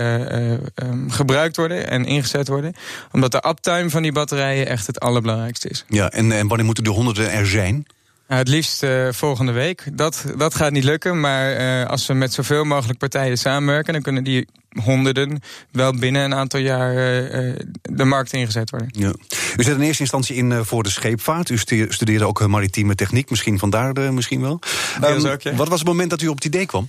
um, 0.75 1.11
gebruikt 1.11 1.57
worden 1.57 1.89
en 1.89 2.05
ingezet 2.05 2.49
worden. 2.49 2.75
Omdat 3.13 3.33
de 3.33 3.49
uptime 3.49 3.91
van 3.91 4.03
die 4.03 4.13
batterijen 4.13 4.67
echt 4.67 4.87
het 4.87 5.01
allerbelangrijkste 5.01 5.69
is. 5.69 5.85
Ja, 5.89 6.11
en, 6.11 6.33
en 6.33 6.49
wanneer 6.49 6.67
moeten 6.67 6.85
de 6.85 6.91
honderden 6.91 7.33
er 7.33 7.47
zijn? 7.47 7.87
Nou, 8.31 8.43
het 8.43 8.51
liefst 8.51 8.83
uh, 8.83 9.09
volgende 9.11 9.53
week. 9.53 9.85
Dat, 9.93 10.25
dat 10.37 10.55
gaat 10.55 10.73
niet 10.73 10.85
lukken, 10.85 11.21
maar 11.21 11.61
uh, 11.61 11.87
als 11.87 12.07
we 12.07 12.15
met 12.15 12.33
zoveel 12.33 12.65
mogelijk 12.65 12.99
partijen 12.99 13.39
samenwerken... 13.39 13.93
dan 13.93 14.03
kunnen 14.03 14.25
die 14.25 14.49
honderden 14.83 15.41
wel 15.71 15.95
binnen 15.95 16.23
een 16.23 16.35
aantal 16.35 16.61
jaar 16.61 16.95
uh, 16.95 17.55
de 17.83 18.05
markt 18.05 18.33
ingezet 18.33 18.71
worden. 18.71 18.89
Ja. 18.93 19.15
U 19.57 19.63
zit 19.63 19.75
in 19.75 19.81
eerste 19.81 20.03
instantie 20.03 20.37
in 20.37 20.65
voor 20.65 20.83
de 20.83 20.91
scheepvaart. 20.91 21.49
U 21.49 21.57
studeerde 21.89 22.25
ook 22.25 22.47
maritieme 22.47 22.95
techniek, 22.95 23.31
misschien 23.31 23.59
vandaar 23.59 23.95
de, 23.95 24.01
misschien 24.01 24.41
wel. 24.41 24.61
Um, 25.05 25.27
ook, 25.27 25.41
ja. 25.41 25.55
Wat 25.55 25.69
was 25.69 25.79
het 25.79 25.89
moment 25.89 26.11
dat 26.11 26.23
u 26.23 26.27
op 26.27 26.35
het 26.35 26.45
idee 26.45 26.67
kwam? 26.67 26.89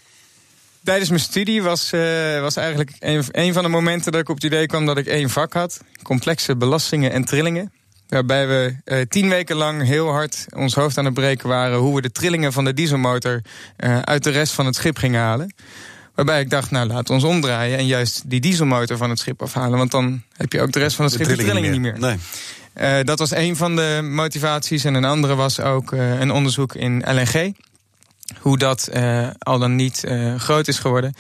Tijdens 0.84 1.10
mijn 1.10 1.22
studie 1.22 1.62
was, 1.62 1.90
was 2.42 2.56
eigenlijk 2.56 2.92
een, 3.00 3.24
een 3.32 3.54
van 3.54 3.64
de 3.64 3.70
momenten 3.70 4.12
dat 4.12 4.22
ik 4.22 4.30
op 4.30 4.36
het 4.36 4.44
idee 4.44 4.66
kwam... 4.66 4.86
dat 4.86 4.98
ik 4.98 5.06
één 5.06 5.30
vak 5.30 5.54
had, 5.54 5.82
complexe 6.04 6.56
belastingen 6.56 7.12
en 7.12 7.26
trillingen. 7.26 7.72
Waarbij 8.12 8.48
we 8.48 8.76
uh, 8.86 9.02
tien 9.02 9.30
weken 9.30 9.56
lang 9.56 9.84
heel 9.84 10.10
hard 10.10 10.46
ons 10.56 10.76
hoofd 10.76 10.98
aan 10.98 11.06
het 11.06 11.14
breken 11.14 11.48
waren... 11.48 11.78
hoe 11.78 11.96
we 11.96 12.02
de 12.02 12.12
trillingen 12.12 12.54
van 12.54 12.66
de 12.66 12.74
dieselmotor 12.74 13.42
uh, 13.78 14.00
uit 14.00 14.24
de 14.24 14.30
rest 14.30 14.54
van 14.54 14.66
het 14.66 14.76
schip 14.76 14.98
gingen 14.98 15.22
halen. 15.22 15.54
Waarbij 16.16 16.42
ik 16.42 16.50
dacht, 16.50 16.72
nou 16.72 16.88
we 16.88 17.10
ons 17.10 17.24
omdraaien... 17.24 17.78
en 17.78 17.86
juist 17.86 18.30
die 18.30 18.40
dieselmotor 18.40 18.98
van 18.98 19.10
het 19.10 19.20
schip 19.20 19.42
afhalen. 19.42 19.78
Want 19.78 19.92
dan 19.92 20.22
heb 20.38 20.52
je 20.52 20.62
ook 20.62 20.72
de 20.72 20.80
rest 20.80 20.96
van 20.96 21.06
het 21.06 21.14
schip 21.14 21.28
de 21.28 21.36
trillingen, 21.36 21.72
niet 21.72 21.82
meer. 21.82 22.00
Nee. 22.00 22.18
Uh, 22.82 23.04
dat 23.04 23.20
was 23.20 23.32
een 23.32 23.56
van 23.56 23.76
de 23.76 24.00
motivaties. 24.04 24.84
En 24.84 24.94
een 24.94 25.06
andere 25.06 25.36
was 25.36 25.60
ook 25.60 25.92
een 25.92 26.32
onderzoek 26.32 26.76
in 26.76 27.04
LNG 27.06 27.54
hoe 28.42 28.58
dat 28.58 28.90
uh, 28.94 29.28
al 29.40 29.60
dan 29.60 29.76
niet 29.76 30.04
uh, 30.08 30.36
groot 30.36 30.68
is 30.68 30.80
geworden. 30.80 31.14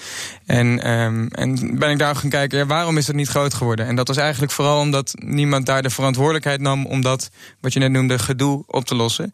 En, 0.46 0.92
um, 0.92 1.28
en 1.28 1.80
ben 1.80 1.90
ik 1.90 1.98
daar 1.98 2.16
gaan 2.16 2.30
kijken, 2.30 2.68
waarom 2.68 2.98
is 2.98 3.06
dat 3.06 3.16
niet 3.16 3.28
groot 3.28 3.54
geworden? 3.54 3.88
En 3.88 3.96
dat 3.96 4.08
was 4.08 4.18
eigenlijk 4.18 4.52
vooral 4.52 4.80
omdat 4.80 5.14
niemand 5.16 5.66
daar 5.66 5.82
de 5.82 5.90
verantwoordelijkheid 5.90 6.62
nam... 6.62 6.86
om 6.86 7.02
dat, 7.02 7.30
wat 7.60 7.74
je 7.74 7.80
net 7.80 7.92
noemde, 7.92 8.20
gedoe 8.20 8.64
op 8.68 8.86
te 8.86 8.96
lossen. 8.96 9.34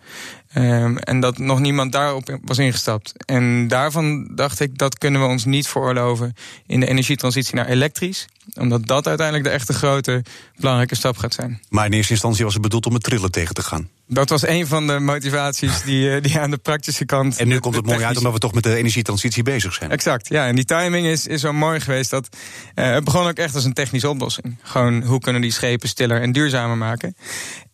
Um, 0.55 0.97
en 0.97 1.19
dat 1.19 1.37
nog 1.37 1.59
niemand 1.59 1.91
daarop 1.91 2.37
was 2.41 2.57
ingestapt. 2.57 3.13
En 3.25 3.67
daarvan 3.67 4.35
dacht 4.35 4.59
ik, 4.59 4.77
dat 4.77 4.97
kunnen 4.97 5.21
we 5.21 5.27
ons 5.27 5.45
niet 5.45 5.67
veroorloven... 5.67 6.33
in 6.65 6.79
de 6.79 6.87
energietransitie 6.87 7.55
naar 7.55 7.67
elektrisch. 7.67 8.27
Omdat 8.55 8.87
dat 8.87 9.07
uiteindelijk 9.07 9.47
de 9.47 9.53
echte 9.53 9.73
grote, 9.73 10.23
belangrijke 10.55 10.95
stap 10.95 11.17
gaat 11.17 11.33
zijn. 11.33 11.61
Maar 11.69 11.85
in 11.85 11.93
eerste 11.93 12.11
instantie 12.11 12.43
was 12.43 12.53
het 12.53 12.61
bedoeld 12.61 12.85
om 12.85 12.93
het 12.93 13.03
trillen 13.03 13.31
tegen 13.31 13.55
te 13.55 13.63
gaan. 13.63 13.89
Dat 14.07 14.29
was 14.29 14.47
een 14.47 14.67
van 14.67 14.87
de 14.87 14.99
motivaties 14.99 15.83
die, 15.89 16.21
die 16.21 16.39
aan 16.39 16.51
de 16.51 16.57
praktische 16.57 17.05
kant... 17.05 17.37
En 17.37 17.47
nu 17.47 17.59
komt 17.59 17.75
het 17.75 17.85
mooi 17.85 18.03
uit 18.03 18.17
omdat 18.17 18.33
we 18.33 18.39
toch 18.39 18.53
met 18.53 18.63
de 18.63 18.75
energietransitie 18.75 19.43
bezig 19.43 19.73
zijn. 19.73 19.91
Exact, 19.91 20.27
ja. 20.27 20.47
En 20.47 20.55
die 20.55 20.65
timing 20.65 21.07
is, 21.07 21.27
is 21.27 21.41
zo 21.41 21.53
mooi 21.53 21.79
geweest 21.79 22.09
dat... 22.09 22.29
Uh, 22.75 22.93
het 22.93 23.03
begon 23.03 23.27
ook 23.27 23.37
echt 23.37 23.55
als 23.55 23.65
een 23.65 23.73
technische 23.73 24.09
oplossing. 24.09 24.57
Gewoon, 24.61 25.03
hoe 25.03 25.19
kunnen 25.19 25.41
die 25.41 25.51
schepen 25.51 25.89
stiller 25.89 26.21
en 26.21 26.31
duurzamer 26.31 26.77
maken? 26.77 27.15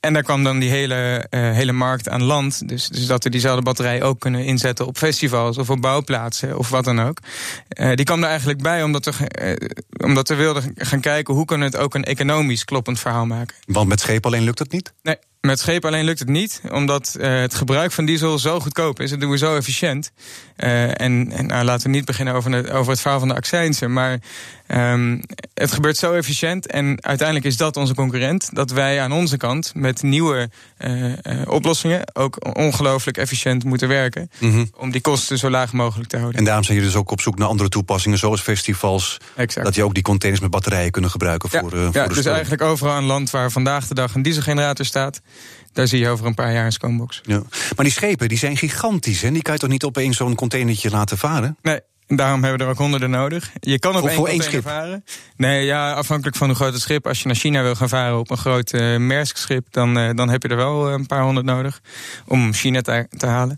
En 0.03 0.13
daar 0.13 0.23
kwam 0.23 0.43
dan 0.43 0.59
die 0.59 0.69
hele, 0.69 1.27
uh, 1.29 1.51
hele 1.51 1.71
markt 1.71 2.09
aan 2.09 2.23
land. 2.23 2.67
Dus, 2.67 2.87
dus 2.87 3.05
dat 3.05 3.23
we 3.23 3.29
diezelfde 3.29 3.61
batterij 3.61 4.03
ook 4.03 4.19
kunnen 4.19 4.45
inzetten 4.45 4.87
op 4.87 4.97
festivals 4.97 5.57
of 5.57 5.69
op 5.69 5.81
bouwplaatsen 5.81 6.57
of 6.57 6.69
wat 6.69 6.83
dan 6.83 7.01
ook. 7.01 7.17
Uh, 7.79 7.93
die 7.93 8.05
kwam 8.05 8.23
er 8.23 8.29
eigenlijk 8.29 8.61
bij 8.61 8.83
omdat 8.83 9.05
we, 9.05 9.11
uh, 9.41 9.69
omdat 10.05 10.27
we 10.27 10.35
wilden 10.35 10.73
gaan 10.75 10.99
kijken 10.99 11.33
hoe 11.33 11.45
kunnen 11.45 11.69
we 11.69 11.75
het 11.75 11.85
ook 11.85 11.95
een 11.95 12.03
economisch 12.03 12.65
kloppend 12.65 12.99
verhaal 12.99 13.25
maken. 13.25 13.55
Want 13.65 13.87
met 13.87 13.99
schepen 13.99 14.31
alleen 14.31 14.43
lukt 14.43 14.59
het 14.59 14.71
niet? 14.71 14.93
Nee. 15.01 15.15
Met 15.47 15.59
schepen 15.59 15.89
alleen 15.89 16.05
lukt 16.05 16.19
het 16.19 16.27
niet, 16.27 16.61
omdat 16.71 17.15
uh, 17.19 17.39
het 17.39 17.55
gebruik 17.55 17.91
van 17.91 18.05
diesel 18.05 18.39
zo 18.39 18.59
goedkoop 18.59 18.99
is. 18.99 19.09
Dat 19.09 19.19
doen 19.19 19.29
we 19.29 19.37
zo 19.37 19.55
efficiënt. 19.55 20.11
Uh, 20.57 20.83
en 20.83 21.31
en 21.31 21.45
nou, 21.45 21.63
laten 21.63 21.89
we 21.89 21.95
niet 21.95 22.05
beginnen 22.05 22.33
over, 22.33 22.51
de, 22.51 22.71
over 22.71 22.91
het 22.91 23.01
verhaal 23.01 23.19
van 23.19 23.27
de 23.27 23.33
accijnsen. 23.33 23.93
Maar 23.93 24.19
um, 24.67 25.21
het 25.53 25.71
gebeurt 25.71 25.97
zo 25.97 26.13
efficiënt. 26.13 26.67
En 26.67 26.97
uiteindelijk 27.03 27.47
is 27.47 27.57
dat 27.57 27.77
onze 27.77 27.93
concurrent. 27.93 28.49
Dat 28.53 28.71
wij 28.71 29.01
aan 29.01 29.11
onze 29.11 29.37
kant 29.37 29.71
met 29.75 30.01
nieuwe 30.01 30.49
uh, 30.79 31.13
oplossingen 31.47 32.01
ook 32.13 32.57
ongelooflijk 32.57 33.17
efficiënt 33.17 33.63
moeten 33.63 33.87
werken. 33.87 34.31
Mm 34.39 34.51
-hmm. 34.51 34.69
Om 34.77 34.91
die 34.91 35.01
kosten 35.01 35.37
zo 35.37 35.49
laag 35.49 35.73
mogelijk 35.73 36.09
te 36.09 36.17
houden. 36.17 36.37
En 36.37 36.45
daarom 36.45 36.63
zijn 36.63 36.77
jullie 36.77 36.91
dus 36.91 37.01
ook 37.01 37.11
op 37.11 37.21
zoek 37.21 37.37
naar 37.37 37.47
andere 37.47 37.69
toepassingen, 37.69 38.17
zoals 38.17 38.41
festivals. 38.41 39.17
Exact. 39.35 39.65
Dat 39.65 39.75
je 39.75 39.83
ook 39.83 39.93
die 39.93 40.03
containers 40.03 40.43
met 40.43 40.51
batterijen 40.51 40.91
kunnen 40.91 41.11
gebruiken 41.11 41.49
ja, 41.51 41.59
voor, 41.59 41.77
ja, 41.77 41.91
voor 41.91 42.07
de 42.07 42.13
dus 42.13 42.25
eigenlijk 42.25 42.61
overal 42.61 42.97
een 42.97 43.03
land 43.03 43.29
waar 43.29 43.51
vandaag 43.51 43.87
de 43.87 43.93
dag 43.93 44.15
een 44.15 44.21
dieselgenerator 44.21 44.85
staat 44.85 45.21
daar 45.73 45.87
zie 45.87 45.99
je 45.99 46.09
over 46.09 46.25
een 46.25 46.33
paar 46.33 46.53
jaar 46.53 46.65
een 46.65 46.71
scoombox. 46.71 47.21
Ja. 47.23 47.41
Maar 47.75 47.85
die 47.85 47.91
schepen 47.91 48.27
die 48.27 48.37
zijn 48.37 48.57
gigantisch. 48.57 49.21
Hè? 49.21 49.31
Die 49.31 49.41
kan 49.41 49.53
je 49.53 49.59
toch 49.59 49.69
niet 49.69 49.83
opeens 49.83 50.17
zo'n 50.17 50.35
containertje 50.35 50.89
laten 50.89 51.17
varen? 51.17 51.57
Nee. 51.61 51.79
Daarom 52.07 52.41
hebben 52.41 52.59
we 52.59 52.65
er 52.65 52.71
ook 52.71 52.77
honderden 52.77 53.09
nodig. 53.09 53.51
Je 53.59 53.79
kan 53.79 53.95
op 53.95 54.09
voor, 54.09 54.27
één 54.27 54.41
één 54.41 54.61
varen. 54.61 55.03
Nee, 55.35 55.65
ja, 55.65 55.91
afhankelijk 55.93 56.35
van 56.37 56.47
hoe 56.47 56.55
groot 56.55 56.73
het 56.73 56.81
schip. 56.81 57.07
Als 57.07 57.19
je 57.19 57.27
naar 57.27 57.35
China 57.35 57.61
wil 57.61 57.75
gaan 57.75 57.89
varen 57.89 58.19
op 58.19 58.31
een 58.31 58.37
groot 58.37 58.73
uh, 58.73 58.97
Maersk-schip... 58.97 59.67
Dan, 59.69 59.97
uh, 59.97 60.09
dan 60.15 60.29
heb 60.29 60.43
je 60.43 60.49
er 60.49 60.55
wel 60.55 60.91
een 60.91 61.05
paar 61.05 61.23
honderd 61.23 61.45
nodig 61.45 61.81
om 62.27 62.53
China 62.53 62.81
te, 62.81 63.07
te, 63.17 63.25
halen. 63.25 63.57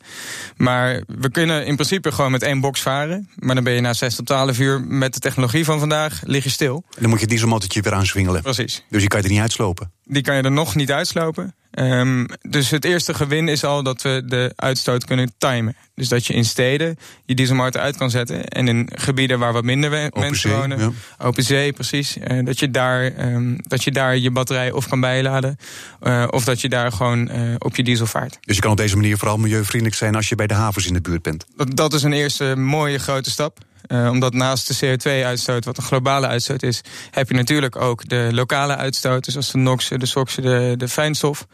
Maar 0.58 1.02
we 1.08 1.32
kunnen 1.32 1.66
in 1.66 1.76
principe 1.76 2.12
gewoon 2.12 2.32
met 2.32 2.44
één 2.44 2.60
box 2.60 2.82
varen. 2.82 3.30
Maar 3.36 3.56
dan 3.56 3.64
ben 3.64 3.74
je 3.74 3.82
na 3.82 3.94
6 3.94 4.16
tot 4.16 4.26
12 4.26 4.60
uur 4.60 4.82
met 4.82 5.14
de 5.14 5.20
technologie 5.20 5.66
van 5.66 5.80
vandaag 5.80 6.22
lig 6.24 6.44
je 6.44 6.50
stil. 6.50 6.84
En 6.96 7.02
dan 7.02 7.10
moet 7.10 7.20
je 7.20 7.28
dieselmotortje 7.28 7.82
weer 7.82 7.94
aanswingelen. 7.94 8.42
Precies. 8.42 8.84
Dus 8.90 9.00
die 9.00 9.10
kan 9.10 9.20
je 9.20 9.26
er 9.26 9.32
niet 9.32 9.42
uitslopen. 9.42 9.92
Die 10.04 10.22
kan 10.22 10.36
je 10.36 10.42
er 10.42 10.52
nog 10.52 10.76
niet 10.76 10.92
uitslopen. 10.92 11.56
Um, 11.80 12.26
dus 12.42 12.70
het 12.70 12.86
eerste 12.86 13.14
gewin 13.14 13.48
is 13.48 13.64
al 13.64 13.84
dat 13.84 14.02
we 14.02 14.22
de 14.26 14.54
uitstoot 14.56 15.06
kunnen 15.06 15.32
timen. 15.38 15.76
Dus 15.96 16.08
dat 16.08 16.26
je 16.28 16.34
in 16.34 16.46
steden 16.46 16.98
je 17.26 17.36
dieselmotor 17.36 17.82
uit 17.82 17.98
kan 17.98 18.10
zetten. 18.10 18.48
En 18.48 18.68
in 18.68 18.90
gebieden 18.94 19.40
waar 19.40 19.54
wat 19.54 19.64
minder 19.64 20.06
Open 20.06 20.20
mensen 20.20 20.50
zee, 20.50 20.60
wonen. 20.60 20.80
ja. 20.80 20.92
Open 21.18 21.44
zee, 21.44 21.74
precies. 21.74 22.18
Uh, 22.18 22.46
dat, 22.46 22.60
je 22.60 22.72
daar, 22.72 23.34
um, 23.34 23.58
dat 23.62 23.84
je 23.84 23.92
daar 23.92 24.18
je 24.18 24.32
batterij 24.32 24.72
of 24.72 24.88
kan 24.88 25.00
bijladen. 25.00 25.58
Uh, 26.04 26.28
of 26.30 26.44
dat 26.44 26.62
je 26.62 26.70
daar 26.70 26.92
gewoon 26.92 27.30
uh, 27.32 27.56
op 27.58 27.76
je 27.76 27.84
diesel 27.84 28.06
vaart. 28.06 28.38
Dus 28.42 28.56
je 28.56 28.62
kan 28.62 28.72
op 28.72 28.78
deze 28.78 28.96
manier 28.96 29.18
vooral 29.18 29.38
milieuvriendelijk 29.38 29.98
zijn 29.98 30.16
als 30.16 30.30
je 30.30 30.36
bij 30.36 30.48
de 30.48 30.54
havens 30.54 30.88
in 30.88 30.94
de 30.94 31.02
buurt 31.02 31.22
bent. 31.22 31.46
Dat, 31.56 31.76
dat 31.76 31.94
is 31.94 32.04
een 32.04 32.14
eerste 32.14 32.56
mooie 32.56 33.00
grote 33.00 33.30
stap. 33.30 33.58
Uh, 33.88 34.10
omdat 34.10 34.34
naast 34.34 34.80
de 34.80 34.98
CO2-uitstoot, 34.98 35.66
wat 35.66 35.78
een 35.78 35.84
globale 35.84 36.28
uitstoot 36.28 36.64
is, 36.64 36.82
heb 37.12 37.30
je 37.30 37.36
natuurlijk 37.36 37.76
ook 37.76 38.10
de 38.10 38.30
lokale 38.32 38.76
uitstoot. 38.76 39.26
Dus 39.26 39.36
als 39.36 39.52
de 39.52 39.58
NOxen, 39.58 40.00
de 40.00 40.06
SOxen, 40.06 40.44
de, 40.44 40.74
de 40.78 40.88
fijnstof. 40.88 41.48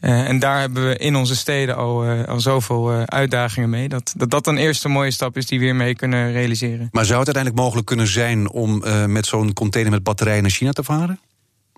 Uh, 0.00 0.28
en 0.28 0.38
daar 0.38 0.60
hebben 0.60 0.88
we 0.88 0.96
in 0.96 1.16
onze 1.16 1.36
steden 1.36 1.76
al, 1.76 2.06
uh, 2.06 2.24
al 2.24 2.40
zoveel 2.40 2.90
uitdagingen 2.90 3.70
mee. 3.70 3.88
Dat, 3.88 4.14
dat 4.16 4.30
dat 4.30 4.46
een 4.46 4.56
eerste 4.56 4.88
mooie 4.88 5.10
stap 5.10 5.36
is 5.36 5.46
die 5.46 5.58
we 5.58 5.64
weer 5.64 5.76
mee 5.76 5.94
kunnen 5.94 6.32
realiseren. 6.32 6.88
Maar 6.92 7.04
zou 7.04 7.18
het 7.18 7.26
uiteindelijk 7.26 7.64
mogelijk 7.64 7.86
kunnen 7.86 8.06
zijn 8.06 8.50
om 8.50 8.82
met 9.06 9.26
zo'n 9.26 9.52
container 9.52 9.92
met 9.92 10.02
batterijen 10.02 10.42
naar 10.42 10.50
China 10.50 10.72
te 10.72 10.84
varen? 10.84 11.20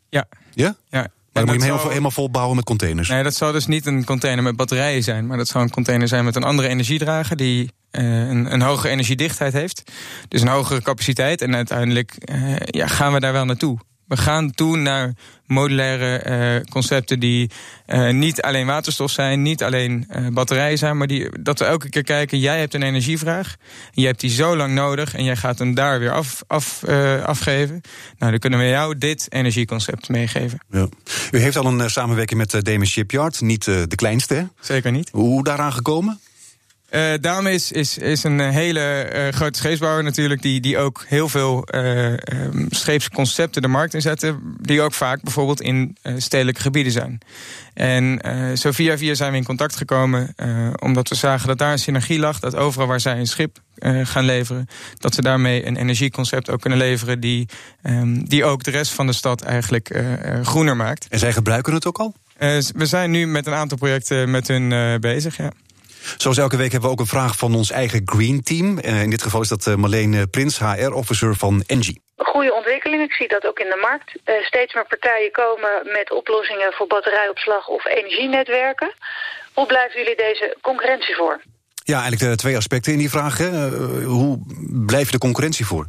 Ja. 0.08 0.26
Ja? 0.54 0.76
Ja. 0.88 1.08
Maar 1.36 1.46
dan 1.46 1.54
moet 1.54 1.64
je 1.64 1.70
hem 1.70 1.80
zou... 1.80 1.92
helemaal, 1.92 2.10
helemaal 2.10 2.10
vol 2.10 2.30
bouwen 2.30 2.56
met 2.56 2.64
containers. 2.64 3.08
Nee, 3.08 3.22
dat 3.22 3.34
zou 3.34 3.52
dus 3.52 3.66
niet 3.66 3.86
een 3.86 4.04
container 4.04 4.42
met 4.42 4.56
batterijen 4.56 5.02
zijn. 5.02 5.26
Maar 5.26 5.36
dat 5.36 5.48
zou 5.48 5.64
een 5.64 5.70
container 5.70 6.08
zijn 6.08 6.24
met 6.24 6.36
een 6.36 6.44
andere 6.44 6.68
energiedrager... 6.68 7.36
die 7.36 7.62
uh, 7.62 8.28
een, 8.28 8.52
een 8.52 8.62
hogere 8.62 8.88
energiedichtheid 8.88 9.52
heeft. 9.52 9.92
Dus 10.28 10.40
een 10.40 10.48
hogere 10.48 10.82
capaciteit. 10.82 11.40
En 11.40 11.54
uiteindelijk 11.54 12.16
uh, 12.32 12.56
ja, 12.60 12.86
gaan 12.86 13.12
we 13.12 13.20
daar 13.20 13.32
wel 13.32 13.44
naartoe. 13.44 13.78
We 14.06 14.16
gaan 14.16 14.50
toe 14.50 14.76
naar 14.76 15.14
modulaire 15.46 16.22
uh, 16.60 16.70
concepten 16.70 17.20
die 17.20 17.50
uh, 17.86 18.10
niet 18.10 18.42
alleen 18.42 18.66
waterstof 18.66 19.10
zijn, 19.10 19.42
niet 19.42 19.62
alleen 19.62 20.08
uh, 20.10 20.28
batterijen 20.28 20.78
zijn, 20.78 20.96
maar 20.96 21.06
die, 21.06 21.42
dat 21.42 21.58
we 21.58 21.64
elke 21.64 21.88
keer 21.88 22.02
kijken, 22.02 22.38
jij 22.38 22.58
hebt 22.58 22.74
een 22.74 22.82
energievraag, 22.82 23.56
je 23.92 24.06
hebt 24.06 24.20
die 24.20 24.30
zo 24.30 24.56
lang 24.56 24.74
nodig 24.74 25.14
en 25.14 25.24
jij 25.24 25.36
gaat 25.36 25.58
hem 25.58 25.74
daar 25.74 25.98
weer 25.98 26.10
af, 26.10 26.42
af, 26.46 26.84
afgeven. 27.24 27.80
Nou, 28.18 28.30
dan 28.30 28.40
kunnen 28.40 28.58
we 28.58 28.68
jou 28.68 28.98
dit 28.98 29.26
energieconcept 29.28 30.08
meegeven. 30.08 30.58
Ja. 30.70 30.88
U 31.30 31.38
heeft 31.38 31.56
al 31.56 31.66
een 31.66 31.90
samenwerking 31.90 32.38
met 32.38 32.64
Demis 32.64 32.90
Shipyard, 32.90 33.40
niet 33.40 33.64
de 33.64 33.94
kleinste, 33.94 34.34
hè? 34.34 34.42
Zeker 34.60 34.92
niet. 34.92 35.10
Hoe 35.12 35.44
daaraan 35.44 35.72
gekomen? 35.72 36.20
Uh, 36.90 37.12
daarom 37.20 37.46
is, 37.46 37.72
is, 37.72 37.98
is 37.98 38.24
een 38.24 38.40
hele 38.40 39.12
uh, 39.14 39.28
grote 39.28 39.58
scheepsbouwer 39.58 40.04
natuurlijk... 40.04 40.42
die, 40.42 40.60
die 40.60 40.78
ook 40.78 41.04
heel 41.06 41.28
veel 41.28 41.68
uh, 41.74 42.10
um, 42.12 42.66
scheepsconcepten 42.70 43.62
de 43.62 43.68
markt 43.68 43.94
inzetten... 43.94 44.56
die 44.60 44.80
ook 44.80 44.92
vaak 44.92 45.22
bijvoorbeeld 45.22 45.60
in 45.60 45.96
stedelijke 46.16 46.60
gebieden 46.60 46.92
zijn. 46.92 47.18
En 47.74 48.20
zo 48.58 48.72
via 48.72 48.98
via 48.98 49.14
zijn 49.14 49.30
we 49.30 49.36
in 49.36 49.44
contact 49.44 49.76
gekomen... 49.76 50.34
omdat 50.78 51.08
we 51.08 51.14
zagen 51.14 51.48
dat 51.48 51.58
daar 51.58 51.72
een 51.72 51.78
synergie 51.78 52.18
lag... 52.18 52.40
dat 52.40 52.54
overal 52.54 52.86
waar 52.86 53.00
zij 53.00 53.18
een 53.18 53.26
schip 53.26 53.58
gaan 54.02 54.24
leveren... 54.24 54.68
dat 54.98 55.14
ze 55.14 55.22
daarmee 55.22 55.66
een 55.66 55.76
energieconcept 55.76 56.50
ook 56.50 56.60
kunnen 56.60 56.78
leveren... 56.78 57.20
die, 57.20 57.48
um, 57.82 58.28
die 58.28 58.44
ook 58.44 58.62
de 58.62 58.70
rest 58.70 58.92
van 58.92 59.06
de 59.06 59.12
stad 59.12 59.42
eigenlijk 59.42 60.02
groener 60.42 60.76
maakt. 60.76 61.06
En 61.08 61.18
zij 61.18 61.32
gebruiken 61.32 61.74
het 61.74 61.86
ook 61.86 61.98
al? 61.98 62.14
we 62.74 62.86
zijn 62.86 63.10
nu 63.10 63.26
met 63.26 63.46
een 63.46 63.54
aantal 63.54 63.78
projecten 63.78 64.30
met 64.30 64.48
hun 64.48 65.00
bezig, 65.00 65.36
ja. 65.36 65.52
Zoals 66.16 66.38
elke 66.38 66.56
week 66.56 66.72
hebben 66.72 66.88
we 66.90 66.94
ook 66.94 67.00
een 67.00 67.16
vraag 67.16 67.36
van 67.36 67.54
ons 67.54 67.70
eigen 67.70 68.02
Green 68.04 68.42
Team. 68.42 68.78
Uh, 68.78 69.02
in 69.02 69.10
dit 69.10 69.22
geval 69.22 69.40
is 69.40 69.48
dat 69.48 69.66
uh, 69.66 69.74
Marleen 69.74 70.30
Prins, 70.30 70.58
HR-officer 70.58 71.36
van 71.36 71.62
Engie. 71.66 72.02
Goede 72.16 72.54
ontwikkeling. 72.54 73.02
Ik 73.02 73.12
zie 73.12 73.28
dat 73.28 73.46
ook 73.46 73.58
in 73.58 73.68
de 73.68 73.78
markt. 73.80 74.12
Uh, 74.24 74.46
steeds 74.46 74.74
meer 74.74 74.86
partijen 74.86 75.32
komen 75.32 75.70
met 75.92 76.12
oplossingen 76.12 76.72
voor 76.72 76.86
batterijopslag 76.86 77.68
of 77.68 77.86
energienetwerken. 77.86 78.92
Hoe 79.52 79.66
blijven 79.66 79.98
jullie 80.00 80.16
deze 80.16 80.56
concurrentie 80.60 81.14
voor? 81.14 81.40
Ja, 81.84 82.00
eigenlijk 82.00 82.30
de 82.30 82.36
twee 82.36 82.56
aspecten 82.56 82.92
in 82.92 82.98
die 82.98 83.10
vraag. 83.10 83.38
Hè. 83.38 83.68
hoe 84.04 84.38
blijf 84.86 85.06
je 85.06 85.12
de 85.12 85.18
concurrentie 85.18 85.66
voor? 85.66 85.86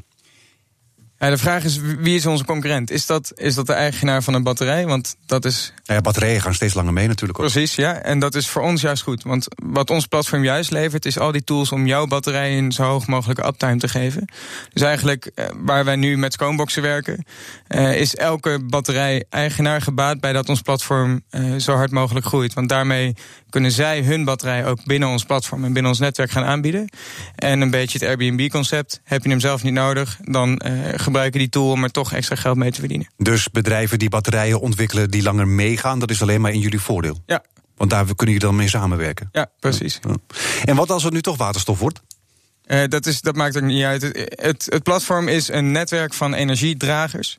Ja, 1.19 1.29
de 1.29 1.37
vraag 1.37 1.63
is, 1.63 1.77
wie 1.77 2.15
is 2.15 2.25
onze 2.25 2.45
concurrent? 2.45 2.91
Is 2.91 3.05
dat, 3.05 3.31
is 3.35 3.55
dat 3.55 3.67
de 3.67 3.73
eigenaar 3.73 4.23
van 4.23 4.33
een 4.33 4.43
batterij? 4.43 4.85
Want 4.85 5.15
dat 5.25 5.45
is... 5.45 5.73
Ja, 5.83 6.01
batterijen 6.01 6.41
gaan 6.41 6.53
steeds 6.53 6.73
langer 6.73 6.93
mee 6.93 7.07
natuurlijk 7.07 7.39
ook. 7.39 7.51
Precies, 7.51 7.75
ja. 7.75 7.93
En 7.93 8.19
dat 8.19 8.35
is 8.35 8.47
voor 8.47 8.61
ons 8.61 8.81
juist 8.81 9.03
goed. 9.03 9.23
Want 9.23 9.47
wat 9.55 9.89
ons 9.89 10.05
platform 10.05 10.43
juist 10.43 10.71
levert... 10.71 11.05
is 11.05 11.19
al 11.19 11.31
die 11.31 11.43
tools 11.43 11.71
om 11.71 11.87
jouw 11.87 12.05
batterij 12.05 12.57
een 12.57 12.71
zo 12.71 12.83
hoog 12.83 13.07
mogelijke 13.07 13.45
uptime 13.45 13.77
te 13.77 13.87
geven. 13.87 14.25
Dus 14.73 14.81
eigenlijk, 14.81 15.31
eh, 15.35 15.45
waar 15.55 15.85
wij 15.85 15.95
nu 15.95 16.17
met 16.17 16.33
Sconeboxen 16.33 16.81
werken... 16.81 17.25
Uh, 17.67 17.99
is 17.99 18.15
elke 18.15 18.59
batterij-eigenaar 18.69 19.81
gebaat 19.81 20.19
bij 20.19 20.33
dat 20.33 20.49
ons 20.49 20.61
platform... 20.61 21.21
Uh, 21.31 21.55
zo 21.55 21.75
hard 21.75 21.91
mogelijk 21.91 22.25
groeit. 22.25 22.53
Want 22.53 22.69
daarmee 22.69 23.15
kunnen 23.49 23.71
zij 23.71 24.01
hun 24.01 24.23
batterij 24.23 24.65
ook 24.65 24.85
binnen 24.85 25.09
ons 25.09 25.23
platform... 25.23 25.63
en 25.63 25.73
binnen 25.73 25.91
ons 25.91 25.99
netwerk 25.99 26.31
gaan 26.31 26.45
aanbieden. 26.45 26.89
En 27.35 27.61
een 27.61 27.71
beetje 27.71 27.99
het 27.99 28.07
Airbnb-concept. 28.07 29.01
Heb 29.03 29.23
je 29.23 29.29
hem 29.29 29.39
zelf 29.39 29.63
niet 29.63 29.73
nodig, 29.73 30.17
dan 30.21 30.61
gebruiken 31.07 31.39
die 31.39 31.49
tool 31.49 31.71
om 31.71 31.83
er 31.83 31.91
toch 31.91 32.13
extra 32.13 32.35
geld 32.35 32.57
mee 32.57 32.71
te 32.71 32.79
verdienen. 32.79 33.07
Dus 33.17 33.49
bedrijven 33.49 33.99
die 33.99 34.09
batterijen 34.09 34.59
ontwikkelen 34.59 35.11
die 35.11 35.21
langer 35.21 35.47
meegaan, 35.47 35.99
dat 35.99 36.09
is 36.09 36.21
alleen 36.21 36.41
maar 36.41 36.51
in 36.51 36.59
jullie 36.59 36.79
voordeel? 36.79 37.21
Ja. 37.25 37.43
Want 37.77 37.89
daar 37.89 38.05
kunnen 38.05 38.25
jullie 38.25 38.39
dan 38.39 38.55
mee 38.55 38.69
samenwerken? 38.69 39.29
Ja, 39.31 39.49
precies. 39.59 39.99
Ja. 40.01 40.15
En 40.65 40.75
wat 40.75 40.91
als 40.91 41.03
het 41.03 41.13
nu 41.13 41.21
toch 41.21 41.37
waterstof 41.37 41.79
wordt? 41.79 42.01
Uh, 42.67 42.83
dat, 42.87 43.05
is, 43.05 43.21
dat 43.21 43.35
maakt 43.35 43.57
ook 43.57 43.63
niet 43.63 43.83
uit. 43.83 44.01
Het, 44.01 44.65
het, 44.69 44.83
platform 44.83 45.27
is 45.27 45.47
een 45.47 45.71
netwerk 45.71 46.13
van 46.13 46.33
energiedragers. 46.33 47.35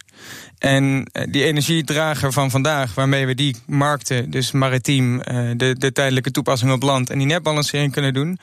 En 0.58 1.08
eh, 1.12 1.26
die 1.30 1.44
energiedrager 1.44 2.32
van 2.32 2.50
vandaag, 2.50 2.94
waarmee 2.94 3.26
we 3.26 3.34
die 3.34 3.56
markten, 3.66 4.30
dus 4.30 4.52
maritiem, 4.52 5.14
uh, 5.14 5.22
de, 5.56 5.74
de 5.78 5.92
tijdelijke 5.92 6.30
toepassing 6.30 6.72
op 6.72 6.82
land 6.82 7.10
en 7.10 7.18
die 7.18 7.26
netbalancering 7.26 7.92
kunnen 7.92 8.14
doen, 8.14 8.38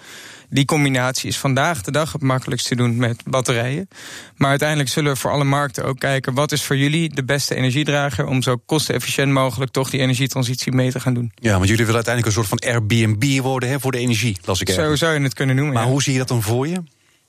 die 0.56 0.66
combinatie 0.66 1.30
is 1.30 1.38
vandaag 1.38 1.82
de 1.82 1.92
dag 1.92 2.12
het 2.12 2.22
makkelijkst 2.22 2.68
te 2.68 2.76
doen 2.76 2.96
met 2.96 3.24
batterijen. 3.26 3.88
Maar 4.36 4.50
uiteindelijk 4.50 4.90
zullen 4.90 5.14
we 5.14 5.20
voor 5.20 5.32
alle 5.32 5.44
markten 5.44 5.86
ook 5.86 6.00
kijken... 6.00 6.34
wat 6.34 6.52
is 6.52 6.64
voor 6.64 6.78
jullie 6.78 7.16
de 7.16 7.24
beste 7.24 7.56
energiedrager... 7.56 8.28
om 8.28 8.42
zo 8.42 8.56
kostenefficiënt 8.66 9.32
mogelijk 9.32 9.72
toch 9.72 9.90
die 9.90 10.00
energietransitie 10.00 10.72
mee 10.72 10.92
te 10.92 11.00
gaan 11.00 11.14
doen. 11.14 11.32
Ja, 11.36 11.52
want 11.52 11.70
jullie 11.70 11.86
willen 11.86 12.06
uiteindelijk 12.06 12.36
een 12.36 12.44
soort 12.44 12.62
van 12.62 12.70
Airbnb 12.70 13.42
worden 13.42 13.70
hè, 13.70 13.80
voor 13.80 13.92
de 13.92 13.98
energie, 13.98 14.38
las 14.46 14.62
ik 14.62 14.70
Zo 14.70 14.96
zou 14.96 15.14
je 15.14 15.20
het 15.20 15.34
kunnen 15.34 15.56
noemen, 15.56 15.74
Maar 15.74 15.86
hoe 15.86 16.04
zie 16.04 16.14
je 16.14 16.20
dat 16.20 16.28
dan 16.28 16.42
voor 16.42 16.68
je? 16.68 16.84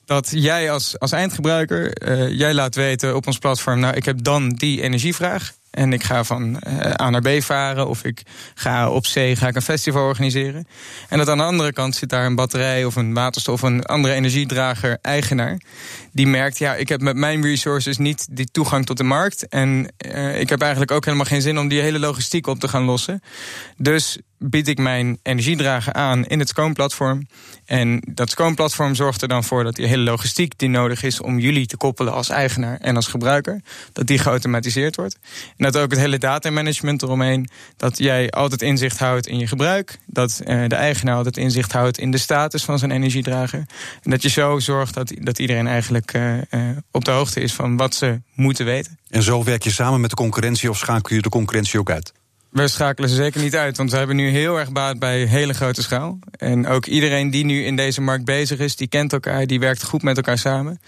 dat 0.05 0.31
jij 0.33 0.71
als, 0.71 0.99
als 0.99 1.11
eindgebruiker, 1.11 2.09
uh, 2.09 2.37
jij 2.37 2.53
laat 2.53 2.75
weten 2.75 3.15
op 3.15 3.27
ons 3.27 3.37
platform... 3.37 3.79
nou, 3.79 3.95
ik 3.95 4.05
heb 4.05 4.23
dan 4.23 4.49
die 4.49 4.81
energievraag. 4.81 5.53
En 5.77 5.93
ik 5.93 6.03
ga 6.03 6.23
van 6.23 6.61
uh, 6.67 7.01
A 7.01 7.09
naar 7.09 7.21
B 7.21 7.43
varen 7.43 7.87
of 7.87 8.03
ik 8.03 8.21
ga 8.53 8.89
op 8.89 9.05
zee 9.05 9.35
ga 9.35 9.47
ik 9.47 9.55
een 9.55 9.61
festival 9.61 10.03
organiseren. 10.03 10.67
En 11.09 11.17
dat 11.17 11.29
aan 11.29 11.37
de 11.37 11.43
andere 11.43 11.73
kant 11.73 11.95
zit 11.95 12.09
daar 12.09 12.25
een 12.25 12.35
batterij 12.35 12.85
of 12.85 12.95
een 12.95 13.13
waterstof... 13.13 13.53
of 13.53 13.61
een 13.69 13.83
andere 13.83 14.13
energiedrager 14.13 14.97
eigenaar. 15.01 15.61
Die 16.11 16.27
merkt, 16.27 16.57
ja, 16.57 16.75
ik 16.75 16.89
heb 16.89 17.01
met 17.01 17.15
mijn 17.15 17.41
resources 17.41 17.97
niet 17.97 18.27
die 18.31 18.51
toegang 18.51 18.85
tot 18.85 18.97
de 18.97 19.03
markt. 19.03 19.47
En 19.47 19.93
uh, 20.07 20.39
ik 20.39 20.49
heb 20.49 20.61
eigenlijk 20.61 20.91
ook 20.91 21.05
helemaal 21.05 21.25
geen 21.25 21.41
zin 21.41 21.59
om 21.59 21.67
die 21.67 21.81
hele 21.81 21.99
logistiek 21.99 22.47
op 22.47 22.59
te 22.59 22.67
gaan 22.67 22.83
lossen. 22.83 23.21
Dus 23.77 24.17
bied 24.39 24.67
ik 24.67 24.77
mijn 24.77 25.19
energiedrager 25.23 25.93
aan 25.93 26.25
in 26.25 26.39
het 26.39 26.49
Scone-platform. 26.49 27.27
En 27.65 28.01
dat 28.13 28.29
Scone-platform 28.29 28.95
zorgt 28.95 29.21
er 29.21 29.27
dan 29.27 29.43
voor 29.43 29.63
dat 29.63 29.75
die 29.75 29.85
hele 29.85 30.03
logistiek 30.03 30.57
die 30.57 30.69
nodig 30.69 31.03
is 31.03 31.21
om 31.21 31.39
jullie 31.39 31.65
te 31.65 31.77
koppelen 31.77 32.13
als 32.13 32.29
eigenaar 32.29 32.77
en 32.77 32.95
als 32.95 33.07
gebruiker, 33.07 33.61
dat 33.93 34.07
die 34.07 34.19
geautomatiseerd 34.19 34.95
wordt. 34.95 35.17
En 35.57 35.71
dat 35.71 35.77
ook 35.77 35.91
het 35.91 35.99
hele 35.99 36.17
datamanagement 36.17 37.01
eromheen, 37.01 37.49
dat 37.77 37.97
jij 37.97 38.29
altijd 38.29 38.61
inzicht 38.61 38.99
houdt 38.99 39.27
in 39.27 39.39
je 39.39 39.47
gebruik, 39.47 39.99
dat 40.05 40.41
uh, 40.45 40.67
de 40.67 40.75
eigenaar 40.75 41.15
altijd 41.15 41.37
inzicht 41.37 41.71
houdt 41.71 41.97
in 41.97 42.11
de 42.11 42.17
status 42.17 42.63
van 42.63 42.79
zijn 42.79 42.91
energiedrager. 42.91 43.65
En 44.03 44.11
dat 44.11 44.21
je 44.21 44.29
zo 44.29 44.59
zorgt 44.59 44.93
dat, 44.93 45.13
dat 45.19 45.39
iedereen 45.39 45.67
eigenlijk 45.67 46.13
uh, 46.13 46.33
uh, 46.33 46.41
op 46.91 47.05
de 47.05 47.11
hoogte 47.11 47.41
is 47.41 47.53
van 47.53 47.77
wat 47.77 47.95
ze 47.95 48.21
moeten 48.33 48.65
weten. 48.65 48.97
En 49.09 49.23
zo 49.23 49.43
werk 49.43 49.63
je 49.63 49.71
samen 49.71 50.01
met 50.01 50.09
de 50.09 50.15
concurrentie 50.15 50.69
of 50.69 50.77
schakel 50.77 51.15
je 51.15 51.21
de 51.21 51.29
concurrentie 51.29 51.79
ook 51.79 51.91
uit? 51.91 52.13
We 52.49 52.67
schakelen 52.67 53.09
ze 53.09 53.15
zeker 53.15 53.41
niet 53.41 53.55
uit, 53.55 53.77
want 53.77 53.91
we 53.91 53.97
hebben 53.97 54.15
nu 54.15 54.29
heel 54.29 54.59
erg 54.59 54.71
baat 54.71 54.99
bij 54.99 55.23
hele 55.23 55.53
grote 55.53 55.81
schaal. 55.81 56.19
En 56.31 56.67
ook 56.67 56.85
iedereen 56.85 57.29
die 57.29 57.45
nu 57.45 57.63
in 57.63 57.75
deze 57.75 58.01
markt 58.01 58.25
bezig 58.25 58.59
is, 58.59 58.75
die 58.75 58.87
kent 58.87 59.13
elkaar, 59.13 59.47
die 59.47 59.59
werkt 59.59 59.83
goed 59.83 60.03
met 60.03 60.17
elkaar 60.17 60.37
samen. 60.37 60.79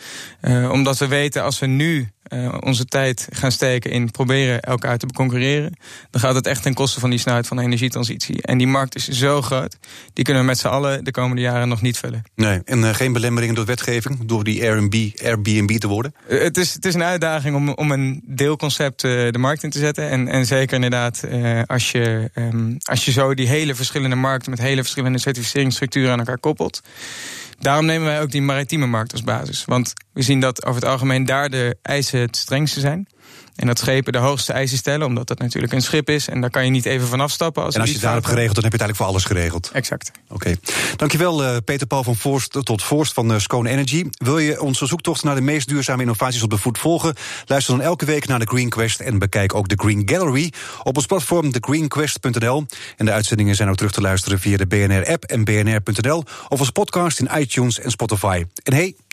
Uh, 0.41 0.71
omdat 0.71 0.97
we 0.97 1.07
weten, 1.07 1.43
als 1.43 1.59
we 1.59 1.65
nu 1.65 2.09
uh, 2.29 2.57
onze 2.59 2.85
tijd 2.85 3.27
gaan 3.31 3.51
steken 3.51 3.91
in 3.91 4.11
proberen 4.11 4.59
elkaar 4.61 4.97
te 4.97 5.05
concurreren, 5.13 5.77
dan 6.09 6.21
gaat 6.21 6.35
het 6.35 6.47
echt 6.47 6.63
ten 6.63 6.73
koste 6.73 6.99
van 6.99 7.09
die 7.09 7.19
snelheid 7.19 7.47
van 7.47 7.57
de 7.57 7.63
energietransitie. 7.63 8.41
En 8.41 8.57
die 8.57 8.67
markt 8.67 8.95
is 8.95 9.07
zo 9.07 9.41
groot, 9.41 9.77
die 10.13 10.23
kunnen 10.23 10.41
we 10.41 10.49
met 10.49 10.59
z'n 10.59 10.67
allen 10.67 11.03
de 11.03 11.11
komende 11.11 11.41
jaren 11.41 11.67
nog 11.67 11.81
niet 11.81 11.97
vullen. 11.97 12.23
Nee, 12.35 12.61
en 12.65 12.79
uh, 12.79 12.93
geen 12.93 13.13
belemmeringen 13.13 13.55
door 13.55 13.65
wetgeving, 13.65 14.25
door 14.25 14.43
die 14.43 14.63
Airbnb, 14.63 15.09
Airbnb 15.23 15.77
te 15.77 15.87
worden? 15.87 16.13
Uh, 16.29 16.41
het, 16.41 16.57
is, 16.57 16.73
het 16.73 16.85
is 16.85 16.93
een 16.93 17.03
uitdaging 17.03 17.55
om, 17.55 17.69
om 17.69 17.91
een 17.91 18.21
deelconcept 18.25 19.01
de 19.01 19.37
markt 19.37 19.63
in 19.63 19.69
te 19.69 19.79
zetten. 19.79 20.09
En, 20.09 20.27
en 20.27 20.45
zeker 20.45 20.75
inderdaad, 20.75 21.23
als, 21.65 21.91
je, 21.91 22.29
um, 22.35 22.77
als 22.83 23.05
je 23.05 23.11
zo 23.11 23.33
die 23.33 23.47
hele 23.47 23.75
verschillende 23.75 24.15
markten 24.15 24.49
met 24.49 24.59
hele 24.59 24.81
verschillende 24.81 25.19
certificeringsstructuren 25.19 26.11
aan 26.11 26.19
elkaar 26.19 26.39
koppelt. 26.39 26.81
Daarom 27.59 27.85
nemen 27.85 28.07
wij 28.07 28.21
ook 28.21 28.31
die 28.31 28.41
maritieme 28.41 28.85
markt 28.85 29.11
als 29.11 29.23
basis. 29.23 29.65
Want 29.65 29.93
we 30.13 30.21
zien 30.21 30.39
dat 30.39 30.65
over 30.65 30.81
het 30.81 30.89
algemeen 30.89 31.25
daar 31.25 31.49
de 31.49 31.77
eisen 31.81 32.19
het 32.19 32.35
strengste 32.35 32.79
zijn. 32.79 33.07
En 33.59 33.67
dat 33.67 33.79
schepen 33.79 34.13
de 34.13 34.19
hoogste 34.19 34.53
eisen 34.53 34.77
stellen, 34.77 35.07
omdat 35.07 35.27
dat 35.27 35.39
natuurlijk 35.39 35.73
een 35.73 35.81
schip 35.81 36.09
is. 36.09 36.27
En 36.27 36.41
daar 36.41 36.49
kan 36.49 36.65
je 36.65 36.71
niet 36.71 36.85
even 36.85 37.07
vanaf 37.07 37.31
stappen. 37.31 37.63
Als 37.63 37.75
en 37.75 37.81
als 37.81 37.91
je 37.91 37.99
daar 37.99 38.13
hebt 38.13 38.25
geregeld, 38.25 38.55
dan 38.55 38.63
heb 38.63 38.73
je 38.73 38.77
het 38.83 38.87
eigenlijk 38.87 38.97
voor 38.97 39.05
alles 39.05 39.23
geregeld. 39.23 39.69
Exact. 39.73 40.11
Oké. 40.23 40.33
Okay. 40.33 40.57
Dankjewel, 40.95 41.43
uh, 41.43 41.57
Peter 41.65 41.87
Paul 41.87 42.03
van 42.03 42.15
Forst 42.15 42.51
tot 42.65 42.83
Forst 42.83 43.13
van 43.13 43.31
uh, 43.31 43.39
Scone 43.39 43.69
Energy. 43.69 44.05
Wil 44.11 44.37
je 44.37 44.61
onze 44.61 44.85
zoektocht 44.85 45.23
naar 45.23 45.35
de 45.35 45.41
meest 45.41 45.67
duurzame 45.67 46.01
innovaties 46.01 46.43
op 46.43 46.49
de 46.49 46.57
voet 46.57 46.77
volgen? 46.77 47.15
Luister 47.45 47.77
dan 47.77 47.85
elke 47.85 48.05
week 48.05 48.27
naar 48.27 48.39
de 48.39 48.45
Green 48.45 48.69
Quest 48.69 48.99
en 48.99 49.19
bekijk 49.19 49.53
ook 49.53 49.67
de 49.67 49.75
Green 49.77 50.01
Gallery 50.05 50.53
op 50.83 50.95
ons 50.95 51.05
platform 51.05 51.51
thegreenquest.nl. 51.51 52.65
En 52.97 53.05
de 53.05 53.11
uitzendingen 53.11 53.55
zijn 53.55 53.69
ook 53.69 53.75
terug 53.75 53.91
te 53.91 54.01
luisteren 54.01 54.39
via 54.39 54.57
de 54.57 54.67
BNR-app 54.67 55.23
en 55.23 55.43
bnr.nl 55.43 56.23
of 56.49 56.59
als 56.59 56.69
podcast 56.69 57.19
in 57.19 57.29
iTunes 57.37 57.79
en 57.79 57.91
Spotify. 57.91 58.45
En 58.63 58.73
hey, 58.73 58.95